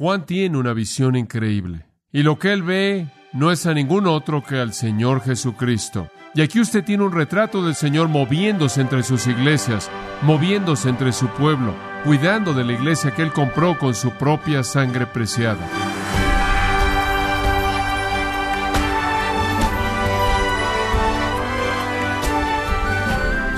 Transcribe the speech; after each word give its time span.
Juan 0.00 0.26
tiene 0.26 0.56
una 0.56 0.74
visión 0.74 1.16
increíble. 1.16 1.84
Y 2.12 2.22
lo 2.22 2.38
que 2.38 2.52
él 2.52 2.62
ve 2.62 3.08
no 3.32 3.50
es 3.50 3.66
a 3.66 3.74
ningún 3.74 4.06
otro 4.06 4.44
que 4.44 4.60
al 4.60 4.72
Señor 4.72 5.22
Jesucristo. 5.22 6.08
Y 6.36 6.40
aquí 6.40 6.60
usted 6.60 6.84
tiene 6.84 7.02
un 7.02 7.10
retrato 7.10 7.64
del 7.64 7.74
Señor 7.74 8.06
moviéndose 8.06 8.80
entre 8.80 9.02
sus 9.02 9.26
iglesias, 9.26 9.90
moviéndose 10.22 10.88
entre 10.88 11.10
su 11.10 11.26
pueblo, 11.26 11.74
cuidando 12.04 12.54
de 12.54 12.62
la 12.62 12.74
iglesia 12.74 13.10
que 13.10 13.22
Él 13.22 13.32
compró 13.32 13.76
con 13.76 13.92
su 13.96 14.12
propia 14.12 14.62
sangre 14.62 15.04
preciada. 15.04 15.66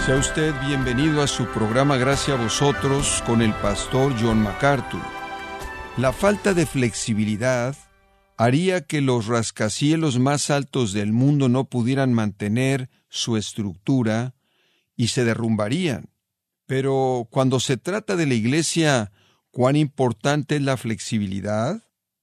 Sea 0.06 0.16
usted 0.16 0.54
bienvenido 0.66 1.22
a 1.22 1.26
su 1.26 1.44
programa 1.48 1.98
Gracias 1.98 2.38
a 2.38 2.42
vosotros 2.42 3.22
con 3.26 3.42
el 3.42 3.52
pastor 3.52 4.14
John 4.18 4.42
MacArthur. 4.42 5.19
La 6.00 6.14
falta 6.14 6.54
de 6.54 6.64
flexibilidad 6.64 7.76
haría 8.38 8.80
que 8.80 9.02
los 9.02 9.26
rascacielos 9.26 10.18
más 10.18 10.48
altos 10.48 10.94
del 10.94 11.12
mundo 11.12 11.50
no 11.50 11.64
pudieran 11.68 12.14
mantener 12.14 12.88
su 13.10 13.36
estructura 13.36 14.34
y 14.96 15.08
se 15.08 15.26
derrumbarían. 15.26 16.08
Pero 16.64 17.28
cuando 17.30 17.60
se 17.60 17.76
trata 17.76 18.16
de 18.16 18.24
la 18.24 18.32
Iglesia, 18.32 19.12
¿cuán 19.50 19.76
importante 19.76 20.56
es 20.56 20.62
la 20.62 20.78
flexibilidad? 20.78 21.82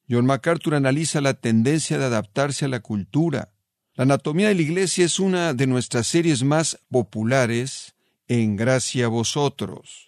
John 0.10 0.26
MacArthur 0.26 0.74
analiza 0.74 1.22
la 1.22 1.36
tendencia 1.36 2.00
de 2.00 2.06
adaptarse 2.06 2.66
a 2.66 2.70
la 2.70 2.80
cultura. 2.80 3.54
La 3.94 4.06
anatomía 4.06 4.48
de 4.48 4.56
la 4.56 4.64
Iglesia 4.64 5.06
es 5.06 5.20
una 5.20 5.54
de 5.54 5.68
nuestras 5.68 6.08
series 6.08 6.44
más 6.44 6.80
populares 6.90 7.94
en 8.28 8.56
Gracia 8.56 9.06
a 9.06 9.10
vosotros. 9.10 10.07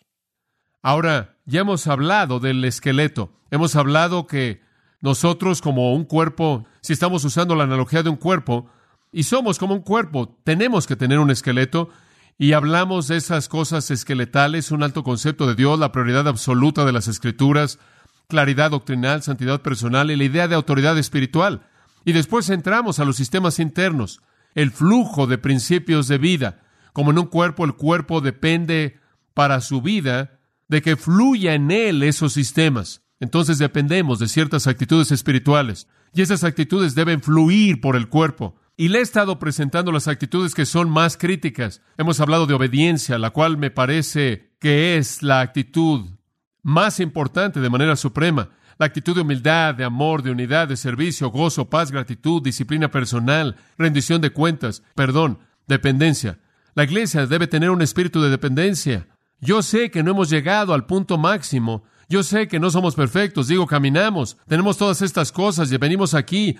Ahora, 0.81 1.35
ya 1.45 1.61
hemos 1.61 1.87
hablado 1.87 2.39
del 2.39 2.63
esqueleto. 2.63 3.33
Hemos 3.51 3.75
hablado 3.75 4.27
que 4.27 4.61
nosotros 5.01 5.61
como 5.61 5.93
un 5.93 6.05
cuerpo, 6.05 6.65
si 6.81 6.93
estamos 6.93 7.23
usando 7.25 7.55
la 7.55 7.65
analogía 7.65 8.03
de 8.03 8.09
un 8.09 8.15
cuerpo, 8.15 8.69
y 9.11 9.23
somos 9.23 9.57
como 9.57 9.73
un 9.73 9.81
cuerpo, 9.81 10.37
tenemos 10.43 10.87
que 10.87 10.95
tener 10.95 11.19
un 11.19 11.31
esqueleto, 11.31 11.89
y 12.37 12.53
hablamos 12.53 13.07
de 13.09 13.17
esas 13.17 13.49
cosas 13.49 13.91
esqueletales, 13.91 14.71
un 14.71 14.83
alto 14.83 15.03
concepto 15.03 15.47
de 15.47 15.55
Dios, 15.55 15.77
la 15.77 15.91
prioridad 15.91 16.27
absoluta 16.27 16.85
de 16.85 16.93
las 16.93 17.09
escrituras, 17.09 17.79
claridad 18.29 18.71
doctrinal, 18.71 19.21
santidad 19.23 19.61
personal 19.61 20.11
y 20.11 20.15
la 20.15 20.23
idea 20.23 20.47
de 20.47 20.55
autoridad 20.55 20.97
espiritual. 20.97 21.67
Y 22.05 22.13
después 22.13 22.49
entramos 22.49 22.99
a 22.99 23.05
los 23.05 23.17
sistemas 23.17 23.59
internos, 23.59 24.21
el 24.55 24.71
flujo 24.71 25.27
de 25.27 25.37
principios 25.37 26.07
de 26.07 26.17
vida. 26.17 26.61
Como 26.93 27.11
en 27.11 27.19
un 27.19 27.25
cuerpo, 27.25 27.65
el 27.65 27.73
cuerpo 27.73 28.21
depende 28.21 28.99
para 29.33 29.59
su 29.59 29.81
vida 29.81 30.38
de 30.69 30.81
que 30.81 30.95
fluya 30.95 31.55
en 31.55 31.71
él 31.71 32.03
esos 32.03 32.33
sistemas. 32.33 33.03
Entonces 33.19 33.57
dependemos 33.57 34.19
de 34.19 34.29
ciertas 34.29 34.67
actitudes 34.67 35.11
espirituales 35.11 35.87
y 36.13 36.21
esas 36.21 36.43
actitudes 36.43 36.95
deben 36.95 37.21
fluir 37.21 37.81
por 37.81 37.95
el 37.95 38.07
cuerpo. 38.07 38.55
Y 38.77 38.87
le 38.87 38.99
he 38.99 39.01
estado 39.01 39.39
presentando 39.39 39.91
las 39.91 40.07
actitudes 40.07 40.55
que 40.55 40.65
son 40.65 40.89
más 40.89 41.17
críticas. 41.17 41.81
Hemos 41.97 42.21
hablado 42.21 42.47
de 42.47 42.53
obediencia, 42.53 43.17
la 43.17 43.31
cual 43.31 43.57
me 43.57 43.71
parece 43.71 44.53
que 44.59 44.97
es 44.97 45.21
la 45.21 45.41
actitud 45.41 46.05
más 46.63 47.01
importante 47.01 47.59
de 47.59 47.69
manera 47.69 47.97
suprema. 47.97 48.49
La 48.77 48.85
actitud 48.85 49.13
de 49.13 49.21
humildad, 49.21 49.75
de 49.75 49.83
amor, 49.83 50.23
de 50.23 50.31
unidad, 50.31 50.69
de 50.69 50.77
servicio, 50.77 51.29
gozo, 51.29 51.69
paz, 51.69 51.91
gratitud, 51.91 52.41
disciplina 52.41 52.89
personal, 52.89 53.57
rendición 53.77 54.21
de 54.21 54.29
cuentas, 54.29 54.81
perdón, 54.95 55.39
dependencia. 55.67 56.39
La 56.75 56.85
iglesia 56.85 57.27
debe 57.27 57.47
tener 57.47 57.71
un 57.71 57.81
espíritu 57.81 58.21
de 58.21 58.29
dependencia. 58.29 59.07
Yo 59.41 59.61
sé 59.61 59.91
que 59.91 60.03
no 60.03 60.11
hemos 60.11 60.29
llegado 60.29 60.73
al 60.73 60.85
punto 60.85 61.17
máximo 61.17 61.83
yo 62.11 62.23
sé 62.23 62.47
que 62.47 62.59
no 62.59 62.71
somos 62.71 62.95
perfectos, 62.95 63.47
digo, 63.47 63.67
caminamos, 63.67 64.35
tenemos 64.47 64.77
todas 64.77 65.03
estas 65.03 65.31
cosas 65.31 65.71
y 65.71 65.77
venimos 65.77 66.15
aquí. 66.15 66.57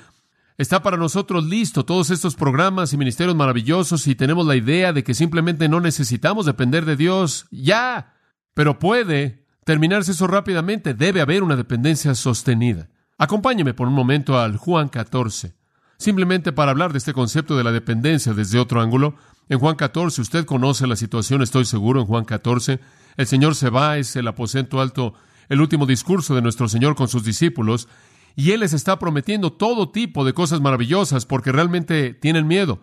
Está 0.60 0.84
para 0.84 0.96
nosotros 0.96 1.44
listo 1.44 1.86
todos 1.86 2.12
estos 2.12 2.36
programas 2.36 2.94
y 2.94 2.98
ministerios 2.98 3.36
maravillosos 3.36 4.06
y 4.06 4.14
tenemos 4.14 4.46
la 4.46 4.56
idea 4.56 4.94
de 4.94 5.04
que 5.04 5.16
simplemente 5.16 5.68
no 5.68 5.80
necesitamos 5.80 6.46
depender 6.46 6.86
de 6.86 6.96
Dios. 6.96 7.48
Ya, 7.50 8.14
pero 8.54 8.78
puede 8.78 9.44
terminarse 9.64 10.12
eso 10.12 10.28
rápidamente. 10.28 10.94
Debe 10.94 11.20
haber 11.20 11.42
una 11.42 11.56
dependencia 11.56 12.14
sostenida. 12.14 12.90
Acompáñeme 13.18 13.74
por 13.74 13.88
un 13.88 13.96
momento 13.96 14.38
al 14.38 14.58
Juan 14.58 14.88
14, 14.88 15.56
simplemente 15.98 16.52
para 16.52 16.72
hablar 16.72 16.92
de 16.92 17.00
este 17.00 17.14
concepto 17.14 17.58
de 17.58 17.64
la 17.64 17.72
dependencia 17.72 18.34
desde 18.34 18.60
otro 18.60 18.82
ángulo. 18.82 19.16
En 19.50 19.58
Juan 19.58 19.76
14, 19.76 20.22
usted 20.22 20.46
conoce 20.46 20.86
la 20.86 20.96
situación, 20.96 21.42
estoy 21.42 21.66
seguro, 21.66 22.00
en 22.02 22.06
Juan 22.06 22.24
14, 22.24 22.80
el 23.18 23.28
Señor 23.28 23.56
se 23.56 23.72
va, 23.72 23.98
es 23.98 24.16
el 24.16 24.28
aposento 24.28 24.80
alto 24.80 25.16
el 25.50 25.60
último 25.60 25.88
discurso 25.88 26.36
de 26.36 26.44
nuestro 26.44 26.70
Señor 26.70 26.96
con 26.96 27.08
sus 27.08 27.24
discípulos, 27.24 27.88
y 28.36 28.52
Él 28.52 28.60
les 28.60 28.74
está 28.74 29.00
prometiendo 29.00 29.52
todo 29.52 29.90
tipo 29.90 30.24
de 30.24 30.34
cosas 30.34 30.62
maravillosas 30.62 31.26
porque 31.26 31.52
realmente 31.52 32.14
tienen 32.14 32.46
miedo. 32.46 32.82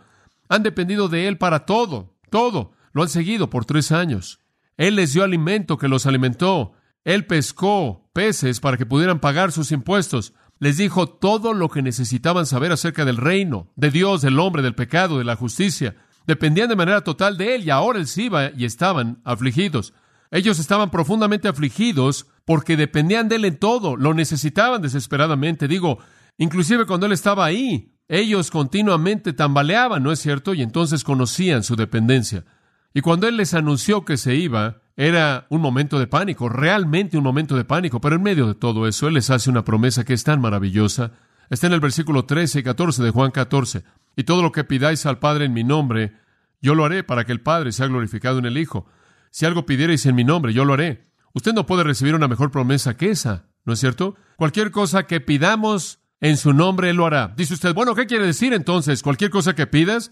Han 0.49 0.65
dependido 0.65 1.09
de 1.09 1.29
Él 1.29 1.39
para 1.39 1.67
todo, 1.67 2.17
todo. 2.31 2.73
Lo 2.93 3.03
han 3.03 3.09
seguido 3.09 3.49
por 3.49 3.65
tres 3.65 3.93
años. 3.93 4.41
Él 4.77 4.97
les 4.97 5.13
dio 5.13 5.23
alimento 5.23 5.79
que 5.79 5.89
los 5.89 6.05
alimentó. 6.05 6.73
Él 7.05 7.27
pescó 7.27 8.11
peces 8.13 8.59
para 8.59 8.77
que 8.77 8.87
pudieran 8.87 9.21
pagar 9.21 9.53
sus 9.53 9.71
impuestos. 9.71 10.35
Les 10.59 10.77
dijo 10.77 11.07
todo 11.07 11.55
lo 11.55 11.71
que 11.71 11.81
necesitaban 11.81 12.45
saber 12.45 12.73
acerca 12.73 13.05
del 13.05 13.17
reino, 13.17 13.71
de 13.77 13.91
Dios, 13.91 14.23
del 14.23 14.41
hombre, 14.41 14.63
del 14.63 14.75
pecado, 14.75 15.19
de 15.19 15.25
la 15.25 15.37
justicia. 15.37 15.97
Dependían 16.27 16.69
de 16.69 16.77
manera 16.77 17.03
total 17.03 17.37
de 17.37 17.55
Él 17.55 17.65
y 17.65 17.71
ahora 17.71 17.99
Él 17.99 18.07
se 18.07 18.23
iba 18.23 18.51
y 18.57 18.65
estaban 18.65 19.21
afligidos. 19.25 19.95
Ellos 20.31 20.59
estaban 20.59 20.91
profundamente 20.91 21.49
afligidos 21.49 22.27
porque 22.45 22.77
dependían 22.77 23.29
de 23.29 23.37
Él 23.37 23.45
en 23.45 23.59
todo, 23.59 23.97
lo 23.97 24.13
necesitaban 24.13 24.83
desesperadamente. 24.83 25.69
Digo, 25.69 25.99
inclusive 26.37 26.85
cuando 26.85 27.07
Él 27.07 27.13
estaba 27.13 27.45
ahí, 27.45 27.93
ellos 28.09 28.51
continuamente 28.51 29.33
tambaleaban, 29.33 30.03
¿no 30.03 30.13
es 30.13 30.21
cierto? 30.21 30.55
Y 30.55 30.63
entonces 30.63 31.05
conocían 31.05 31.63
su 31.63 31.77
dependencia. 31.77 32.45
Y 32.93 33.01
cuando 33.03 33.29
Él 33.29 33.37
les 33.37 33.55
anunció 33.55 34.05
que 34.05 34.17
se 34.17 34.35
iba, 34.37 34.81
era 34.97 35.47
un 35.51 35.61
momento 35.61 35.99
de 35.99 36.07
pánico, 36.07 36.49
realmente 36.49 37.19
un 37.19 37.25
momento 37.25 37.57
de 37.57 37.65
pánico, 37.65 38.01
pero 38.01 38.17
en 38.17 38.23
medio 38.23 38.47
de 38.47 38.55
todo 38.55 38.89
eso, 38.89 39.09
Él 39.09 39.15
les 39.15 39.31
hace 39.31 39.51
una 39.51 39.65
promesa 39.65 40.05
que 40.05 40.15
es 40.15 40.25
tan 40.25 40.41
maravillosa. 40.41 41.13
Está 41.51 41.67
en 41.67 41.73
el 41.73 41.81
versículo 41.81 42.25
13 42.25 42.61
y 42.61 42.63
14 42.63 43.03
de 43.03 43.11
Juan 43.11 43.31
14. 43.31 43.85
Y 44.17 44.25
todo 44.25 44.43
lo 44.43 44.53
que 44.53 44.65
pidáis 44.65 45.07
al 45.07 45.19
Padre 45.19 45.45
en 45.45 45.53
mi 45.53 45.65
nombre, 45.65 46.15
yo 46.61 46.75
lo 46.75 46.85
haré 46.85 47.05
para 47.05 47.25
que 47.25 47.33
el 47.33 47.41
Padre 47.41 47.73
sea 47.73 47.87
glorificado 47.87 48.39
en 48.39 48.47
el 48.47 48.59
Hijo. 48.59 48.87
Si 49.31 49.45
algo 49.45 49.67
pidierais 49.67 50.07
en 50.07 50.15
mi 50.15 50.25
nombre, 50.25 50.53
yo 50.53 50.65
lo 50.65 50.75
haré. 50.75 51.05
Usted 51.35 51.53
no 51.53 51.67
puede 51.67 51.85
recibir 51.85 52.15
una 52.15 52.29
mejor 52.29 52.51
promesa 52.51 52.97
que 52.97 53.11
esa, 53.11 53.45
¿no 53.65 53.75
es 53.75 53.81
cierto? 53.81 54.17
Cualquier 54.37 54.71
cosa 54.71 55.07
que 55.07 55.21
pidamos 55.21 55.99
en 56.21 56.39
su 56.39 56.55
nombre, 56.55 56.91
Él 56.91 56.97
lo 56.97 57.07
hará. 57.07 57.35
Dice 57.37 57.55
usted, 57.55 57.75
bueno, 57.75 57.95
¿qué 57.95 58.07
quiere 58.07 58.25
decir 58.25 58.55
entonces? 58.55 59.03
¿Cualquier 59.03 59.31
cosa 59.31 59.55
que 59.55 59.67
pidas? 59.67 60.11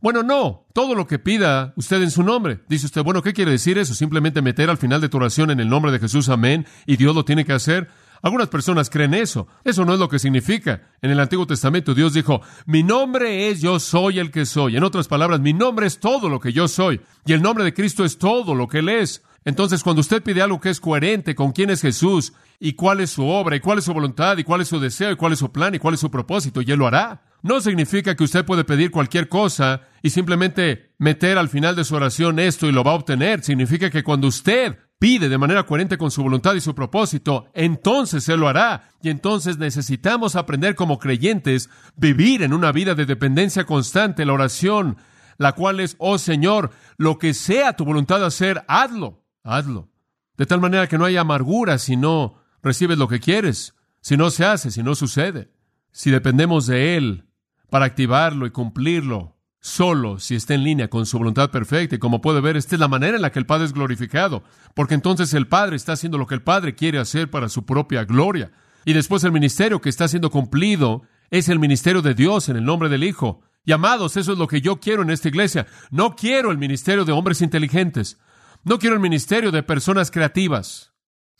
Bueno, 0.00 0.22
no, 0.22 0.66
todo 0.72 0.94
lo 0.94 1.06
que 1.06 1.18
pida 1.18 1.74
usted 1.76 2.02
en 2.02 2.10
su 2.10 2.22
nombre. 2.22 2.60
Dice 2.68 2.86
usted, 2.86 3.04
bueno, 3.04 3.22
¿qué 3.22 3.32
quiere 3.32 3.52
decir 3.52 3.78
eso? 3.78 3.94
Simplemente 3.94 4.42
meter 4.42 4.70
al 4.70 4.78
final 4.78 5.00
de 5.00 5.08
tu 5.08 5.18
oración 5.18 5.50
en 5.50 5.60
el 5.60 5.68
nombre 5.68 5.92
de 5.92 6.00
Jesús, 6.00 6.28
amén, 6.28 6.66
y 6.86 6.96
Dios 6.96 7.14
lo 7.14 7.24
tiene 7.24 7.44
que 7.44 7.52
hacer. 7.52 7.88
Algunas 8.22 8.48
personas 8.48 8.88
creen 8.88 9.14
eso. 9.14 9.48
Eso 9.64 9.84
no 9.84 9.94
es 9.94 9.98
lo 9.98 10.08
que 10.08 10.20
significa. 10.20 10.82
En 11.02 11.10
el 11.10 11.18
Antiguo 11.18 11.46
Testamento 11.46 11.92
Dios 11.92 12.14
dijo, 12.14 12.40
mi 12.66 12.84
nombre 12.84 13.48
es 13.48 13.60
yo 13.60 13.80
soy 13.80 14.20
el 14.20 14.30
que 14.30 14.46
soy. 14.46 14.76
En 14.76 14.84
otras 14.84 15.08
palabras, 15.08 15.40
mi 15.40 15.52
nombre 15.52 15.86
es 15.86 15.98
todo 15.98 16.28
lo 16.28 16.38
que 16.38 16.52
yo 16.52 16.68
soy. 16.68 17.00
Y 17.26 17.32
el 17.32 17.42
nombre 17.42 17.64
de 17.64 17.74
Cristo 17.74 18.04
es 18.04 18.18
todo 18.18 18.54
lo 18.54 18.68
que 18.68 18.78
Él 18.78 18.88
es. 18.88 19.22
Entonces, 19.44 19.82
cuando 19.82 20.00
usted 20.00 20.22
pide 20.22 20.40
algo 20.40 20.60
que 20.60 20.70
es 20.70 20.80
coherente 20.80 21.34
con 21.34 21.50
quién 21.50 21.70
es 21.70 21.82
Jesús 21.82 22.32
y 22.60 22.74
cuál 22.74 23.00
es 23.00 23.10
su 23.10 23.26
obra 23.26 23.56
y 23.56 23.60
cuál 23.60 23.78
es 23.78 23.84
su 23.84 23.92
voluntad 23.92 24.38
y 24.38 24.44
cuál 24.44 24.60
es 24.60 24.68
su 24.68 24.78
deseo 24.78 25.10
y 25.10 25.16
cuál 25.16 25.32
es 25.32 25.40
su 25.40 25.50
plan 25.50 25.74
y 25.74 25.80
cuál 25.80 25.94
es 25.94 26.00
su 26.00 26.10
propósito, 26.10 26.62
y 26.62 26.70
Él 26.70 26.78
lo 26.78 26.86
hará. 26.86 27.24
No 27.42 27.60
significa 27.60 28.14
que 28.14 28.22
usted 28.22 28.44
puede 28.44 28.62
pedir 28.62 28.92
cualquier 28.92 29.28
cosa 29.28 29.80
y 30.00 30.10
simplemente 30.10 30.92
meter 30.98 31.38
al 31.38 31.48
final 31.48 31.74
de 31.74 31.82
su 31.82 31.96
oración 31.96 32.38
esto 32.38 32.68
y 32.68 32.72
lo 32.72 32.84
va 32.84 32.92
a 32.92 32.94
obtener. 32.94 33.42
Significa 33.42 33.90
que 33.90 34.04
cuando 34.04 34.28
usted 34.28 34.78
pide 35.02 35.28
de 35.28 35.36
manera 35.36 35.66
coherente 35.66 35.98
con 35.98 36.12
su 36.12 36.22
voluntad 36.22 36.54
y 36.54 36.60
su 36.60 36.76
propósito, 36.76 37.46
entonces 37.54 38.28
Él 38.28 38.38
lo 38.38 38.46
hará. 38.46 38.90
Y 39.02 39.10
entonces 39.10 39.58
necesitamos 39.58 40.36
aprender 40.36 40.76
como 40.76 41.00
creyentes, 41.00 41.70
vivir 41.96 42.40
en 42.44 42.52
una 42.52 42.70
vida 42.70 42.94
de 42.94 43.04
dependencia 43.04 43.64
constante, 43.64 44.24
la 44.24 44.34
oración, 44.34 44.98
la 45.38 45.54
cual 45.54 45.80
es, 45.80 45.96
oh 45.98 46.18
Señor, 46.18 46.70
lo 46.98 47.18
que 47.18 47.34
sea 47.34 47.72
tu 47.72 47.84
voluntad 47.84 48.24
hacer, 48.24 48.64
hazlo 48.68 49.24
hazlo. 49.42 49.90
De 50.36 50.46
tal 50.46 50.60
manera 50.60 50.86
que 50.86 50.98
no 50.98 51.04
haya 51.04 51.22
amargura 51.22 51.78
si 51.78 51.96
no 51.96 52.40
recibes 52.62 52.96
lo 52.96 53.08
que 53.08 53.18
quieres, 53.18 53.74
si 54.00 54.16
no 54.16 54.30
se 54.30 54.44
hace, 54.44 54.70
si 54.70 54.84
no 54.84 54.94
sucede. 54.94 55.50
Si 55.90 56.12
dependemos 56.12 56.68
de 56.68 56.96
Él 56.96 57.24
para 57.70 57.86
activarlo 57.86 58.46
y 58.46 58.52
cumplirlo, 58.52 59.31
solo 59.62 60.18
si 60.18 60.34
está 60.34 60.52
en 60.52 60.64
línea 60.64 60.90
con 60.90 61.06
su 61.06 61.16
voluntad 61.16 61.50
perfecta. 61.50 61.96
Y 61.96 61.98
como 61.98 62.20
puede 62.20 62.42
ver, 62.42 62.58
esta 62.58 62.76
es 62.76 62.80
la 62.80 62.88
manera 62.88 63.16
en 63.16 63.22
la 63.22 63.32
que 63.32 63.38
el 63.38 63.46
Padre 63.46 63.64
es 63.64 63.72
glorificado, 63.72 64.42
porque 64.74 64.92
entonces 64.92 65.32
el 65.32 65.48
Padre 65.48 65.76
está 65.76 65.92
haciendo 65.92 66.18
lo 66.18 66.26
que 66.26 66.34
el 66.34 66.42
Padre 66.42 66.74
quiere 66.74 66.98
hacer 66.98 67.30
para 67.30 67.48
su 67.48 67.64
propia 67.64 68.04
gloria. 68.04 68.52
Y 68.84 68.92
después 68.92 69.24
el 69.24 69.32
ministerio 69.32 69.80
que 69.80 69.88
está 69.88 70.06
siendo 70.08 70.30
cumplido 70.30 71.04
es 71.30 71.48
el 71.48 71.58
ministerio 71.58 72.02
de 72.02 72.12
Dios 72.12 72.50
en 72.50 72.56
el 72.56 72.64
nombre 72.64 72.90
del 72.90 73.04
Hijo. 73.04 73.40
Y 73.64 73.72
amados, 73.72 74.18
eso 74.18 74.32
es 74.32 74.38
lo 74.38 74.48
que 74.48 74.60
yo 74.60 74.80
quiero 74.80 75.02
en 75.02 75.10
esta 75.10 75.28
iglesia. 75.28 75.66
No 75.90 76.16
quiero 76.16 76.50
el 76.50 76.58
ministerio 76.58 77.06
de 77.06 77.12
hombres 77.12 77.40
inteligentes. 77.40 78.18
No 78.64 78.78
quiero 78.78 78.96
el 78.96 79.00
ministerio 79.00 79.50
de 79.50 79.62
personas 79.62 80.10
creativas 80.10 80.92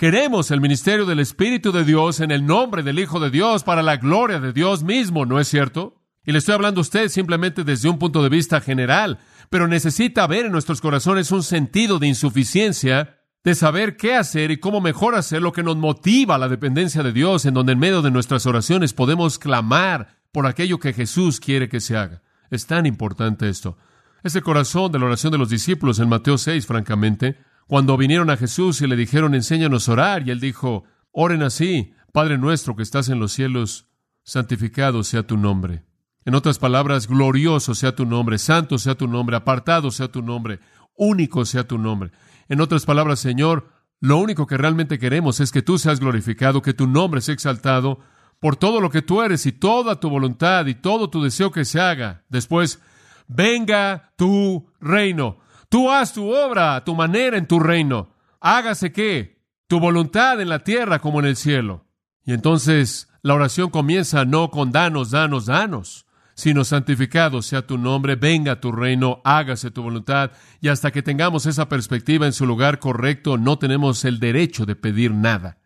Queremos 0.03 0.51
el 0.51 0.61
ministerio 0.61 1.07
del 1.07 1.21
Espíritu 1.21 1.71
de 1.71 1.85
Dios 1.85 2.19
en 2.19 2.33
el 2.33 2.45
nombre 2.45 2.83
del 2.83 2.99
Hijo 2.99 3.21
de 3.21 3.31
Dios 3.31 3.63
para 3.63 3.85
la 3.85 3.99
gloria 3.99 4.41
de 4.41 4.53
Dios 4.53 4.83
mismo, 4.83 5.27
¿no 5.27 5.39
es 5.39 5.47
cierto? 5.47 6.01
Y 6.25 6.33
le 6.33 6.39
estoy 6.39 6.55
hablando 6.55 6.81
a 6.81 6.83
usted 6.83 7.09
simplemente 7.09 7.65
desde 7.65 7.89
un 7.89 7.99
punto 7.99 8.23
de 8.23 8.29
vista 8.29 8.61
general, 8.61 9.19
pero 9.51 9.67
necesita 9.67 10.27
ver 10.27 10.47
en 10.47 10.53
nuestros 10.53 10.81
corazones 10.81 11.33
un 11.33 11.43
sentido 11.43 11.99
de 11.99 12.07
insuficiencia, 12.07 13.19
de 13.43 13.55
saber 13.57 13.97
qué 13.97 14.15
hacer 14.15 14.53
y 14.53 14.59
cómo 14.59 14.81
mejor 14.81 15.17
hacer 15.17 15.43
lo 15.43 15.53
que 15.53 15.65
nos 15.65 15.77
motiva 15.77 16.37
a 16.37 16.39
la 16.39 16.49
dependencia 16.49 17.03
de 17.03 17.13
Dios, 17.13 17.45
en 17.45 17.55
donde 17.55 17.73
en 17.73 17.81
medio 17.81 18.03
de 18.03 18.13
nuestras 18.13 18.47
oraciones 18.47 18.93
podemos 18.93 19.39
clamar 19.41 20.21
por 20.31 20.47
aquello 20.47 20.79
que 20.79 20.93
Jesús 20.93 21.41
quiere 21.41 21.69
que 21.69 21.81
se 21.81 21.97
haga. 21.97 22.23
Es 22.51 22.67
tan 22.67 22.87
importante 22.87 23.49
esto. 23.49 23.77
Es 24.23 24.37
el 24.37 24.43
corazón 24.43 24.93
de 24.93 25.01
la 25.01 25.07
oración 25.07 25.33
de 25.33 25.39
los 25.39 25.49
discípulos 25.49 25.99
en 25.99 26.09
Mateo 26.09 26.39
6, 26.39 26.65
francamente, 26.67 27.37
cuando 27.67 27.97
vinieron 27.97 28.31
a 28.31 28.37
Jesús 28.37 28.81
y 28.81 28.87
le 28.87 28.95
dijeron, 28.95 29.35
enséñanos 29.35 29.89
a 29.89 29.93
orar, 29.93 30.29
y 30.29 30.31
él 30.31 30.39
dijo, 30.39 30.85
oren 31.11 31.43
así, 31.43 31.95
Padre 32.13 32.39
nuestro 32.39 32.77
que 32.77 32.83
estás 32.85 33.09
en 33.09 33.19
los 33.19 33.33
cielos, 33.33 33.89
santificado 34.23 35.03
sea 35.03 35.25
tu 35.25 35.37
nombre. 35.37 35.85
En 36.25 36.35
otras 36.35 36.59
palabras, 36.59 37.09
glorioso 37.09 37.75
sea 37.75 37.95
tu 37.95 38.07
nombre, 38.07 38.39
santo 38.39 38.79
sea 38.79 38.95
tu 38.95 39.09
nombre, 39.09 39.37
apartado 39.37 39.91
sea 39.91 40.09
tu 40.09 40.23
nombre, 40.23 40.61
único 40.97 41.45
sea 41.45 41.67
tu 41.67 41.79
nombre. 41.79 42.13
En 42.49 42.61
otras 42.61 42.85
palabras, 42.85 43.19
Señor, 43.21 43.69
lo 44.01 44.19
único 44.19 44.47
que 44.47 44.57
realmente 44.57 44.99
queremos 44.99 45.41
es 45.41 45.53
que 45.53 45.63
tú 45.63 45.79
seas 45.79 46.01
glorificado, 46.01 46.63
que 46.63 46.75
tu 46.75 46.87
nombre 46.87 47.21
sea 47.21 47.35
exaltado 47.35 48.01
por 48.41 48.57
todo 48.57 48.81
lo 48.81 48.91
que 48.91 49.03
tú 49.03 49.23
eres 49.23 49.47
y 49.47 49.53
toda 49.53 50.01
tu 50.01 50.11
voluntad 50.11 50.67
y 50.67 50.75
todo 50.75 51.09
tu 51.11 51.23
deseo 51.23 51.53
que 51.53 51.65
se 51.65 51.81
haga. 51.81 52.25
Después, 52.29 52.81
venga 53.29 54.13
tu 54.17 54.69
reino. 54.81 55.39
Tú 55.69 55.91
haz 55.91 56.13
tu 56.13 56.35
obra 56.35 56.85
tu 56.85 56.95
manera 56.95 57.39
en 57.39 57.47
tu 57.47 57.61
reino. 57.61 58.11
Hágase 58.41 58.93
qué? 58.93 59.41
Tu 59.69 59.79
voluntad 59.79 60.41
en 60.41 60.49
la 60.49 60.61
tierra 60.61 60.99
como 60.99 61.21
en 61.21 61.27
el 61.27 61.37
cielo. 61.37 61.87
Y 62.25 62.33
entonces 62.33 63.09
la 63.23 63.35
oración 63.35 63.71
comienza 63.71 64.25
no 64.25 64.51
con 64.51 64.73
danos, 64.73 65.13
danos, 65.13 65.47
danos, 65.47 66.07
sino 66.43 66.65
santificado 66.65 67.41
sea 67.41 67.65
tu 67.69 67.79
nombre, 67.79 68.17
venga 68.17 68.61
tu 68.61 68.73
reino, 68.73 69.21
hágase 69.23 69.71
tu 69.71 69.81
voluntad. 69.81 70.33
Y 70.61 70.67
hasta 70.67 70.91
que 70.91 71.00
tengamos 71.00 71.47
esa 71.47 71.69
perspectiva 71.69 72.27
en 72.27 72.33
su 72.33 72.47
lugar 72.47 72.81
correcto, 72.81 73.39
no 73.39 73.61
tenemos 73.61 74.05
el 74.05 74.19
derecho 74.19 74.67
de 74.67 74.75
pedir 74.75 75.12
nada. 75.12 75.59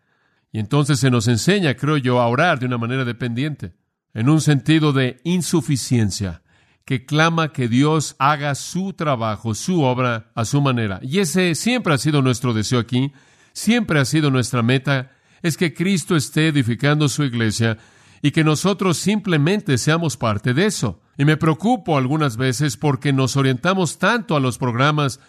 Y 0.51 0.59
entonces 0.59 0.99
se 0.99 1.09
nos 1.09 1.27
enseña, 1.27 1.73
creo 1.73 1.97
yo, 1.97 2.21
a 2.21 2.27
orar 2.27 2.59
de 2.59 2.67
una 2.67 2.77
manera 2.77 3.05
dependiente, 3.05 3.73
en 4.13 4.29
un 4.29 4.39
sentido 4.39 4.93
de 4.93 5.19
insuficiencia 5.23 6.43
que 6.85 7.07
clama 7.07 7.51
que 7.51 7.67
Dios 7.67 8.15
haga 8.19 8.53
su 8.53 8.93
trabajo, 8.93 9.55
su 9.55 9.81
obra 9.81 10.29
a 10.35 10.45
su 10.45 10.61
manera. 10.61 10.99
Y 11.01 11.17
ese 11.17 11.55
siempre 11.55 11.95
ha 11.95 11.97
sido 11.97 12.21
nuestro 12.21 12.53
deseo 12.53 12.77
aquí, 12.77 13.13
siempre 13.51 13.99
ha 13.99 14.05
sido 14.05 14.29
nuestra 14.29 14.61
meta, 14.61 15.09
es 15.41 15.57
que 15.57 15.73
Cristo 15.73 16.15
esté 16.15 16.49
edificando 16.49 17.09
su 17.09 17.23
iglesia 17.23 17.79
y 18.21 18.31
que 18.31 18.43
nosotros 18.43 18.97
simplemente 18.97 19.77
seamos 19.77 20.17
parte 20.17 20.53
de 20.53 20.65
eso. 20.65 21.01
Y 21.17 21.25
me 21.25 21.37
preocupo 21.37 21.97
algunas 21.97 22.37
veces 22.37 22.77
porque 22.77 23.13
nos 23.13 23.37
orientamos 23.37 23.97
tanto 23.97 24.35
a 24.35 24.39
los 24.39 24.57
programas, 24.57 25.19